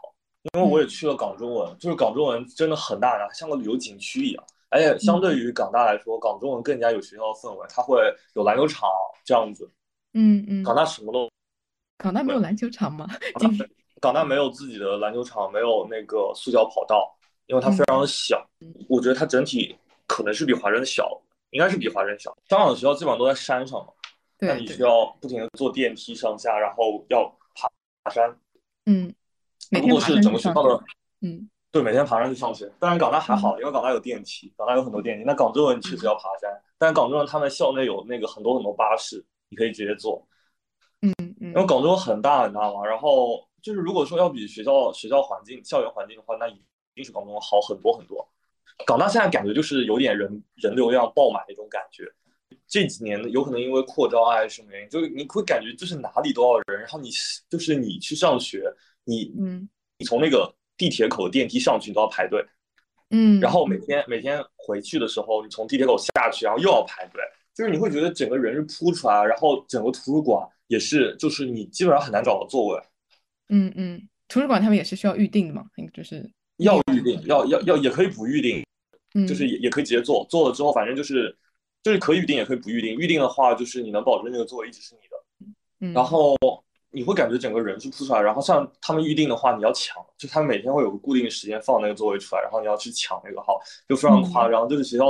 [0.53, 4.45] 因为我也去了港中文，就是港中文真的很大呀，像个旅游景区一样。
[4.70, 8.03] 而且相对于港大来说，港中文更加有学校的氛围，它会
[8.35, 8.89] 有篮球场
[9.24, 9.70] 这样子。
[10.14, 10.62] 嗯嗯。
[10.64, 11.30] 港大什么都。
[11.99, 13.07] 港大没有篮球场吗？
[14.01, 17.16] 港大没有自己的篮球场，没有那个塑胶跑道，
[17.47, 18.45] 因为它非常的小。
[18.89, 19.76] 我觉得它整体
[20.09, 22.37] 可能是比华人小，应该是比华人小。
[22.49, 23.93] 香港的学校基本上都在山上嘛，
[24.39, 27.24] 那你需要不停的坐电梯上下，然后要
[27.55, 27.68] 爬
[28.03, 28.37] 爬山。
[28.87, 29.14] 嗯，
[29.70, 30.85] 如果是整个学校的，
[31.22, 32.70] 嗯，对，每天爬上去上学。
[32.78, 35.24] 当然港大还好，因为港大有电梯，港大有很多电梯。
[35.24, 40.26] 那港中文确实要爬山，但是港中文他们校内有那个很多很多巴士，你可以直接坐。
[41.03, 43.47] 嗯嗯，因为港中文很大很大嘛，然后。
[43.64, 46.62] 就是如果说要比学校学校环境、校园环境的话，那一
[46.95, 48.28] 定是港中好很多很多。
[48.85, 52.05] 港大现在感觉就是有点人人流量爆满那种感觉。
[52.66, 56.80] 这几年有可能因为扩招啊，还是什么原因，就是你会感觉就是哪里都要人。
[56.80, 57.10] 然后你
[57.48, 58.64] 就是你去上学，
[59.04, 62.44] 你嗯，你从那个地铁口电梯上去你都要排队，
[63.10, 67.22] 嗯，然后每天每天回去的时候，你从地铁口下去，然后又要排队，
[67.54, 72.82] 就是你会觉得整个人是扑出来，然后整个图书馆也是，就是你基本上很难找到座位。
[73.50, 75.66] 嗯嗯，图书馆他们也是需要预定的嘛？
[75.92, 78.64] 就是要预定，要要要也可以不预定，
[79.28, 81.36] 就是也也可以直接坐，坐了之后反正就是
[81.85, 86.37] 就是可以预定也可以不预定，预定的话就是你能保证那个座位一直是你的，然后
[86.91, 95.07] 你会感觉整个人是铺出来，然后像他们预定的话你要抢，就他们每天会有个固定时间放那个座位出来，然后你要去抢那个号，就非常夸张，就是学校。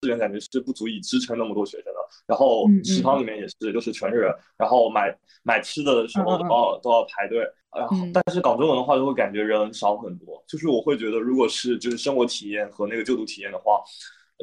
[0.00, 7.40] 资源感觉是不足以支撑那么多学生的，然后食堂里面也是，就是全是人，然后买买吃的的时候都要都要排队，
[7.76, 13.82] 然后但是港中文的话就会感觉人少很多，就是我会觉得如果是就是生活体验和那个就读体验的话，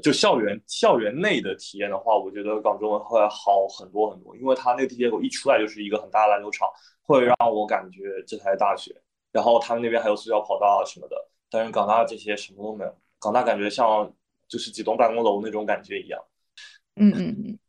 [0.03, 6.67] 就校园校园内的体验的话，我觉得港中文会好很多很多，因为它那个地铁口一出来就是一个很大的篮球场，
[7.03, 8.95] 会让我感觉这才是大学，
[9.31, 11.15] 然后他们那边还有塑胶跑道啊什么的，
[11.49, 14.11] 但是港大这些什么都没有，港大感觉像。
[14.47, 16.21] 就是几栋办公楼那种感觉一样。
[16.97, 17.59] 嗯嗯嗯，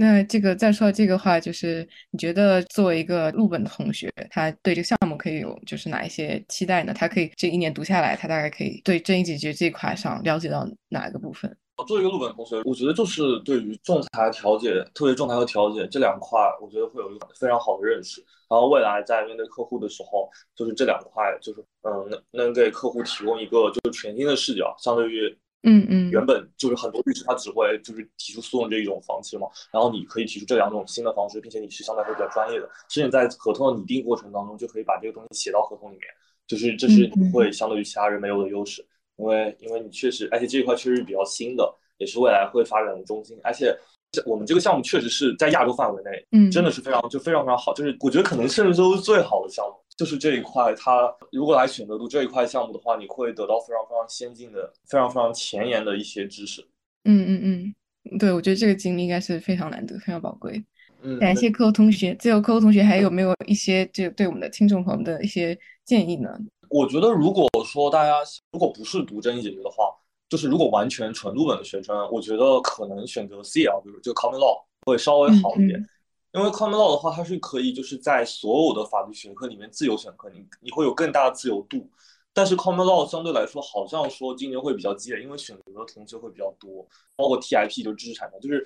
[0.00, 6.94] 那这个再说这个话，就是你觉得作为一个陆本的同学，他对这个项目可以有就是哪一些期待呢？
[6.94, 11.52] 他可以这一年读下来，他大概可以对争议解决这一块上了解到哪个部分？
[11.88, 18.24] 作为一个陆本同学，我觉得就是对于仲裁调解，特别仲裁和调解这两块，我觉得会有一个非常好的认识。
[18.48, 25.36] 然后未来在面对客户的时候，就是这两块，就是嗯，能能给客户提供一个就是全新的视角，相对于。
[25.68, 36.08] 嗯嗯，原本就是很多律师他只会就是提出诉讼这一种方式嘛，然后你可以提出这两种新的方式，并且你是相对来说比较专业的，甚至在合同的拟定过程当中就可以把这个东西写到合同里面，
[36.46, 38.82] 就是这是你会相对于其他人没有的优势，
[39.18, 43.76] 因为因为你确实，而且这一块确实是比较新的，也是未来会发展的中心，而且
[44.24, 49.74] 我们这个项目确实是在亚洲范围内，嗯，真的是非常就非常非常好，就是我觉得可能甚至都是最好的项目。
[49.98, 56.62] 就是这一块，它如果来选择读这一块项目的话，你会得到非常非常先进的、非常非常前沿的一些知识。
[57.04, 57.74] 嗯嗯
[58.04, 60.64] 嗯，对，我觉得这个经历应该是非常难得、非常宝贵。
[61.02, 62.14] 嗯，感谢客户同学。
[62.14, 66.30] 最后，客户同学还有没有一些就对我们的听众朋友们的一些建议呢？
[66.70, 68.14] 我觉得，如果说大家
[68.52, 69.84] 如果不是读争议解决的话，
[70.28, 75.84] 就是如果完全纯入本的学生，我觉得可能选择 CL，比如就 Common Law 会稍微好一点。
[76.32, 81.88] 因为 Common Law 的话，它是可以就是在所有的法律学科里面自由选课，你你会有更大的自由度。
[82.34, 88.62] 但是 Common Law 相对来说，好像说今年会比较激烈，因为选择的同学会比较多，包括 TIP 就知识产权，就是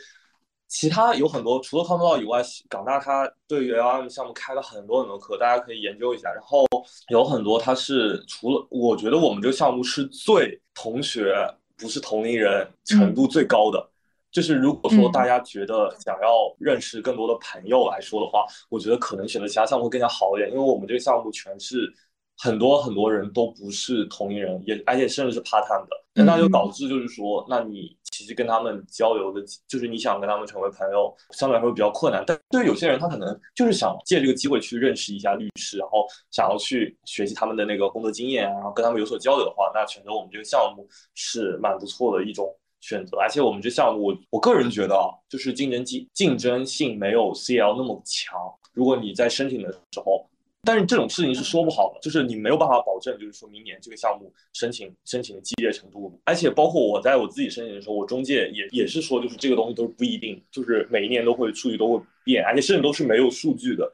[0.69, 6.31] 其他有很多除了 Common Law 以外，港大它对于 LM 项目开了很多很多课，大家可以研究一下。
[6.33, 6.67] 然后
[7.09, 11.33] 有很多它是除了，我觉得我们这个项目是最同学
[11.77, 13.92] 不是同龄人程度最高的。
[14.33, 21.93] 就是如果说大家觉得想要认识更多的朋友来说的话，我觉得可能选择其他项目会更加好一点，因为我们这个项目全是
[22.39, 32.25] 很多很多人都不是同龄人，也而且甚至是 part time 的，那就导致就是说，那你其实跟他们交流的，就是你想跟他们成为朋友，相对来说比较困难。
[32.27, 42.51] 但对于有些人，他可能就是想借这个机会去认识一下律师，然后想要去学习他们的那个工作经验，然后跟他们有所交流的话，那选择我们这个项目是蛮不错的一种。
[42.83, 48.37] 选择，而且我们这项目，我我个人觉得啊，就是竞争竞竞争性没有 CL 那么强。
[48.75, 50.29] 如果你在申请的时候，
[50.65, 56.13] 但是这种事情是说不好的，就是你没有办法保证，就是说明年这个项目申请申请的激烈程度。
[56.25, 63.93] 而且包括我在我自己申请的时候，我中介也也是说，就是这个东西都是不一定，就是每一年都会数据都会变，而且甚至都是没有数据的。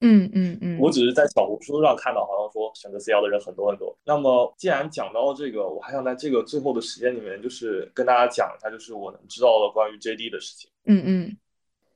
[0.00, 3.96] 嗯嗯嗯，我只是在小红书上看到，好像说选择 CL 的人很多很多。
[4.04, 10.70] 那么既然讲到这个，我还想在这个最后的时间里面，就是跟大家讲一下，就是我能知道的关于 JD 的事情。
[10.84, 11.36] 嗯嗯。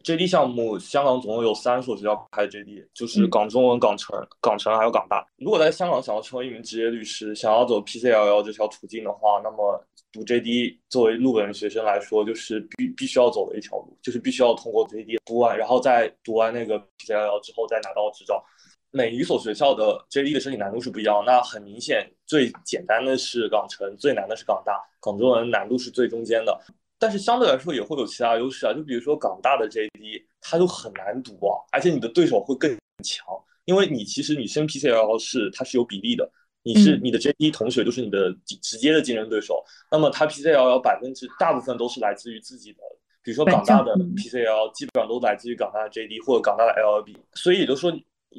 [0.03, 5.27] JD 项目，香港总共有三所学校开 JD，就是港中文、港城、港城还有港大。
[5.37, 9.79] 如果在香港想要成为一名职业律师，想要走 PCLL 这条途径的话，那么
[10.13, 18.45] 读 JD 作为入本学生来说，就是必必须要走的一条路，就是必须要通过 JD 读完，然后再读完那个 PCL 之后再拿到执照。
[18.93, 26.61] 每一所学校的 JD 的申请难度是不一样，那很明显，最简单的是港城，最难的是港大，港中文难度是最中间的。
[26.99, 33.25] 但是相对来说也会有其他优势啊，就比如说港大的 JD，它就很难读啊，而且你的对手会更强，
[33.65, 36.29] 因为你其实你升 PCL 是它是有比例的，
[36.63, 38.33] 你是你的 JD 同学就是你的
[38.63, 42.79] 直接的竞争对手，那么他 PCL 百分之大部分都是来自于自己的，
[43.23, 47.93] 比如说港大的 PCL 基本上都来自于港大的 JD 或者港大的 LLB，所以也就是说，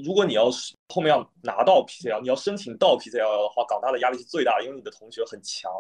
[0.04, 5.72] 如果你要是后面要拿到 PCL，你要申请到 PCL 的话，港大的压力是最大的，因为你的同学很强，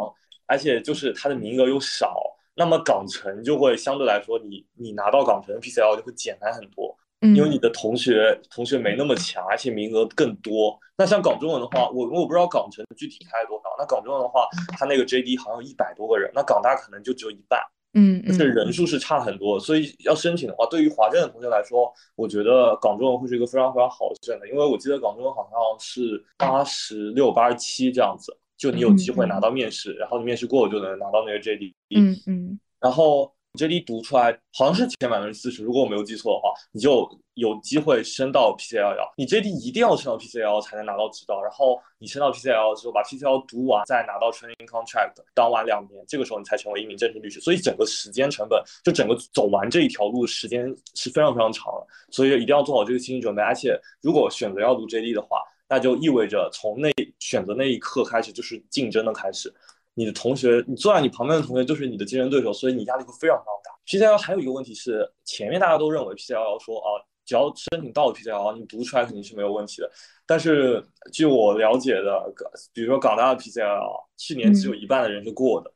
[0.47, 2.21] 而且就是它的名额又少。
[2.53, 10.77] 那么港城就会相对来说，你你拿到港城 PCL 就会简单很多，因为你的同学同学没那么强，而且名额更多。
[10.97, 13.69] 那像港中文的话，我我不知道港城具体开了多少。
[13.77, 14.47] 那港中文的话，
[14.77, 17.59] 它那个 JD 好像一百多个人，那港大可能就只有一半，
[17.93, 19.59] 嗯，这人数是差很多。
[19.59, 28.35] 所以要申请的话，对于华政的同学来说，我觉得港中文会是一个非常非常好的选择，因为我记得港中文好像是八十六、八十七这样子。
[28.57, 31.73] 就你有机会拿到面试，然后你面试过，就能拿到那个 JD。
[31.95, 32.59] 嗯嗯。
[32.79, 38.95] 然后 JD 读出来好像是前百分之四十，如果我没有记错的话，你就有机会升到 PCL。
[39.17, 47.41] 你 JD 一定要升到 PCL 才能拿到执照，然后你升到 PCL 之后，把 PCL 读完，再拿到 training contract，当完两年，这个时候你才成为一名正式律师。
[47.41, 51.85] 所以整个时间成本，就整个走完这一条路时间是非常非常长的。
[52.09, 53.41] 所以一定要做好这个心理准备。
[53.41, 56.89] 而且如果选择要读 JD 的话，那就意味着从那
[57.19, 59.53] 选择那一刻开始就是竞争的开始，
[59.93, 63.71] 你的同学，你坐在你旁边的同学就是你的竞争对手，所以你压力会非常非常大。
[63.85, 69.91] PCL 还有一个问题是，前面大家都认为 PCL 说啊，只要申请到了 PCL，你读出来肯定是没有问题的。
[70.25, 70.81] 但是
[71.11, 72.33] 据我了解的，
[72.73, 75.71] 比如说港大的 PCL，去年只有一半的人是过的，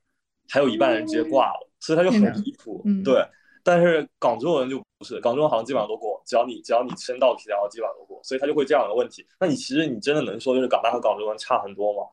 [0.50, 2.84] 还有一半的人直接挂了，所以他就很离谱。
[3.04, 3.26] 对。
[3.64, 9.26] 但是港中文就不是，港中文好像基本上都过，只要你只要你申到 PCL，基本上都过，所以他就会这样的问题。
[9.40, 12.08] 那你其实你真的能说就是港大和港中文差很多吗？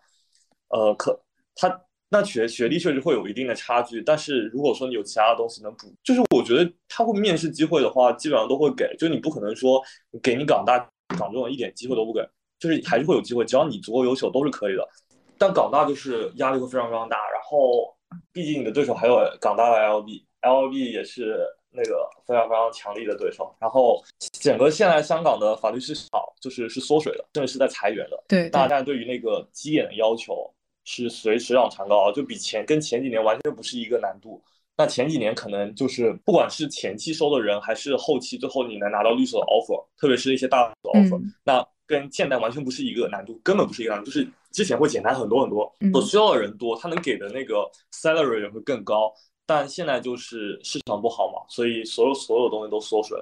[0.68, 1.20] 呃，可
[1.54, 1.68] 他
[2.12, 9.82] 那学学历确实会有一定的差距，但是如果说你有其他的东西能补，就是我觉得他会面试机会的话，基本上都会给，就你不可能说
[10.22, 10.78] 给你港大
[11.18, 12.20] 港中文一点机会都不给，
[12.58, 14.86] 就是还是会有机会，只要你足够优秀都是可以的。
[15.38, 17.96] 但港大就是压力会非常非常大，然后
[18.30, 20.22] 毕竟你的对手还有港大的 LB。
[20.42, 21.38] LLB 也是
[21.70, 24.02] 那个非常非常强力的对手，然后
[24.32, 28.24] 整个现在香港的法律市场就是是缩水的，甚至是在裁员的。
[28.28, 30.52] 对，大家对于那个基点的要求
[30.84, 34.42] 是随水涨船高，就比前跟前几年完全不是一个难度。
[34.76, 49.12] 那前几年可能就是不管是前期收的人，还是后期最后你能拿到绿色的 offer，特别是一些大的 offer，那跟现在完全不是一个难度，根本不是一个难度，就是之前会简单很多很多，所需要的人多，他能给的那个 salary 也会更高。
[49.44, 53.20] 但现在就是市场不好嘛，所以所有所有东西都缩水，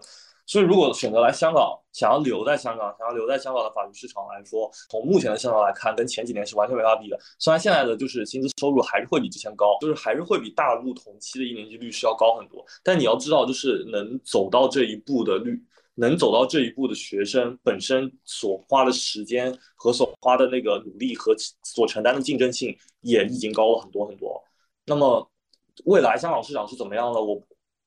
[0.50, 7.16] 所以如果选择来香港，想要留在香港，想要留在香港的法律市场来说，从目前的香港来看，跟前几年是完全没法比的。
[7.38, 12.66] 虽然现在的就是薪资收入还是会比之前高，就是还是会比大陆同期的一年级律师要高很多。
[12.82, 15.56] 但你要知道，就是能走到这一步的律。
[15.94, 24.42] 能走到这一步的学生本身所花的时间和所花的那个努力和所承担的竞争性也已经高了很多很多。
[24.86, 25.30] 那么
[25.84, 27.40] 未来香港市场是怎么样的，我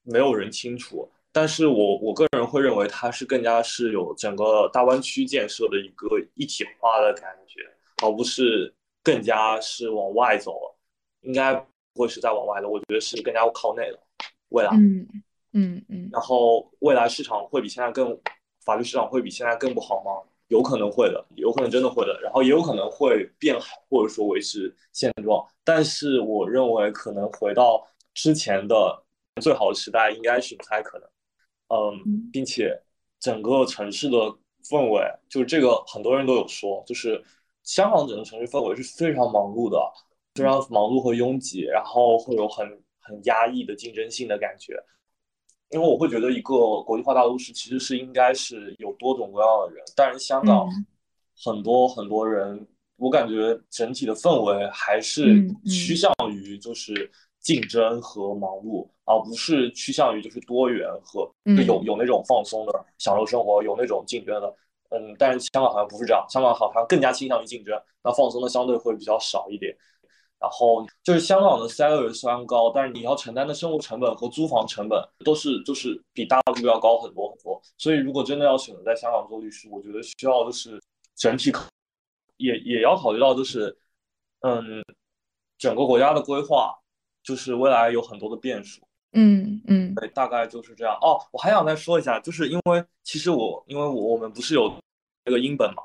[0.03, 1.09] 没有人清楚。
[1.33, 7.59] 但是我我个人会认为它是更加是有整个大湾区建设的一个一体化的感觉，
[8.05, 8.73] 而不是
[9.03, 10.77] 更加是往外走了。
[11.21, 11.53] 应该
[11.93, 13.99] 不会是在往外的，我觉得是更加靠内的。
[14.49, 14.69] 未来。
[14.73, 15.07] 嗯
[15.53, 18.17] 嗯嗯，然后未来市场会比现在更，
[18.65, 20.11] 法律市场会比现在更不好吗？
[20.49, 25.43] 有可能会的，有可能真的会的，然后也有可能会变好，或者说维持现状。
[25.63, 29.03] 但是我认为可能回到之前的
[29.41, 31.07] 最好的时代应该是不太可能。
[31.73, 32.79] 嗯，并且
[33.19, 34.17] 整个城市的
[34.69, 37.23] 氛围，就是这个很多人都有说，就是
[37.63, 39.77] 香港整个城市氛围是非常忙碌的，
[40.35, 42.67] 非常忙碌和拥挤，然后会有很
[42.99, 44.75] 很压抑的竞争性的感觉。
[45.69, 50.69] 因为我会觉得一个国际化大都市其实是应该是有多种多样的人，但是香港
[51.43, 52.67] 很多很多人，
[52.97, 57.09] 我感觉整体的氛围还是趋向于就是
[57.43, 61.29] 竞争和忙碌，而不是趋向于就是多元和
[61.67, 64.55] 有有那种放松的享受生活，有那种竞争的。
[64.89, 69.75] 嗯，但是香港好像不是这样，香港好像更加倾向于竞争，那放松的相对会比较少一点。
[70.39, 77.61] 然后就是香港的 salary 虽然高，但是你要承担的生活成本和租房成本都是就是比大陆要高很多很多。
[77.77, 80.81] 所以如果真的要选择在香港做律师，我觉得需要就是
[81.15, 81.65] 整体考，
[82.37, 83.75] 也也要考虑到就是
[84.41, 84.83] 嗯
[85.57, 86.75] 整个国家的规划，
[87.23, 88.81] 就是未来有很多的变数。
[89.13, 90.97] 嗯嗯，对，大概就是这样。
[91.01, 94.75] 哦，我还想再说一下，就是因为其实我因为我我们不是有
[95.25, 95.83] 那个英本嘛？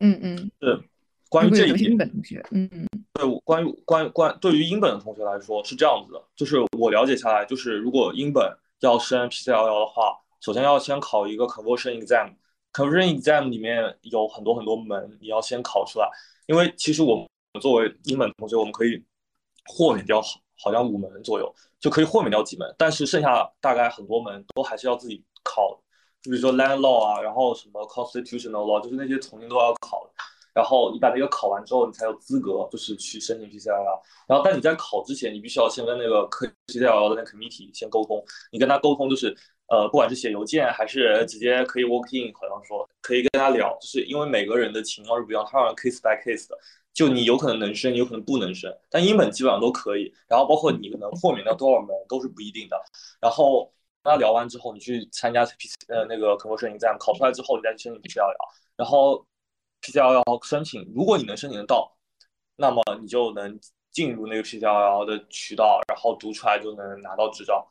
[0.00, 0.82] 嗯嗯，是。
[1.28, 16.08] 关于这一点，英本同学，嗯嗯，对，关于关于关对于英本的同学来说是这样子的，就是我了解下来，就是如果英本要升 PCLL 的话，首先要先考一个 Conversion Exam，Conversion Exam 里面有很多很多门，你要先考出来。
[16.46, 17.26] 因为其实我们
[17.60, 19.04] 作为英本同学，我们可以
[19.68, 25.78] 豁免掉好好像五门左右，就可以豁免掉几门，但是剩下大概很多门都还是要自己考，
[26.22, 30.10] 就比如说 Land Law 啊，然后什么 Constitutional Law，就是那些重新都要考。
[30.54, 34.00] 然后你把那个考完之后，你才有资格就是去申请 PCLL。
[34.26, 38.24] 然后，但你在考之前，你必须要先跟那个科 PCLL 的那 committee 先沟通。
[38.50, 39.36] 你跟他沟通，就是
[39.68, 46.56] 呃，不管是写邮件还是直接可以 walk in，好像说可以跟他聊，就是因为每个人的情况是不一样，他好像 case by case 的。
[46.96, 50.12] 就你有可能能升，有可能不能升，但英本基本上都可以。
[50.26, 52.76] 然后包括你能豁免掉多少门都是不一定的。
[53.20, 53.72] 然后
[54.02, 58.34] 跟他聊完之后，你去参加 P 呃那个 conversion exam，考出来之后，你再去申请 PCLL。
[58.76, 59.24] 然后。
[59.82, 61.96] PCLL 申请，如果你能申请得到，
[62.56, 63.60] 那么你就能
[63.92, 67.64] 进入那个 PCLL 的渠道，然后读出来就能拿到执照。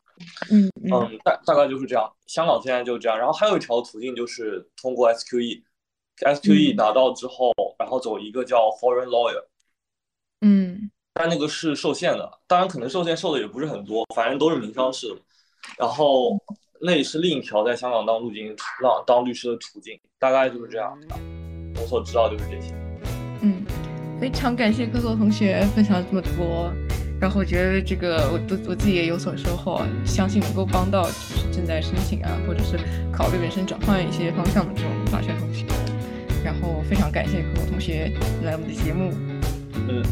[0.49, 2.09] 嗯嗯，大大概就是这样。
[2.26, 5.09] 香港现在就这样，然后还有一条途径就是通过
[6.18, 9.43] SQE，SQE 拿到之后，然后走一个叫 Foreign Lawyer。
[10.41, 15.07] 嗯，但那个是受限的，当然可能受限受的也不是很多，反正都是民商事。
[15.80, 16.38] 然后
[16.80, 20.95] 那也是另一条在香港当陆军、当当律师的途径，大概就是这样。
[21.82, 22.76] 我所知道就是这些。
[23.41, 23.66] 嗯，
[24.20, 26.72] 非常感谢科科同学分享了这么多，
[27.20, 32.78] 然后我觉得这个我都我自己也有所收获，相信能够帮到就是正在申请啊，或者是
[33.11, 35.66] 考虑人生转换一些方向的这种法学同学。
[36.46, 38.12] 然后非常感谢科科同学
[38.43, 39.12] 来我们的节目。
[39.89, 40.04] 嗯，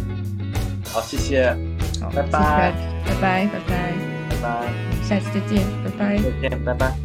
[0.84, 1.56] 好，谢谢。
[2.02, 2.74] 好，拜拜，
[3.06, 3.94] 拜拜，拜拜，
[4.30, 4.74] 拜拜，
[5.04, 7.03] 下期再见，拜拜，再见，拜拜。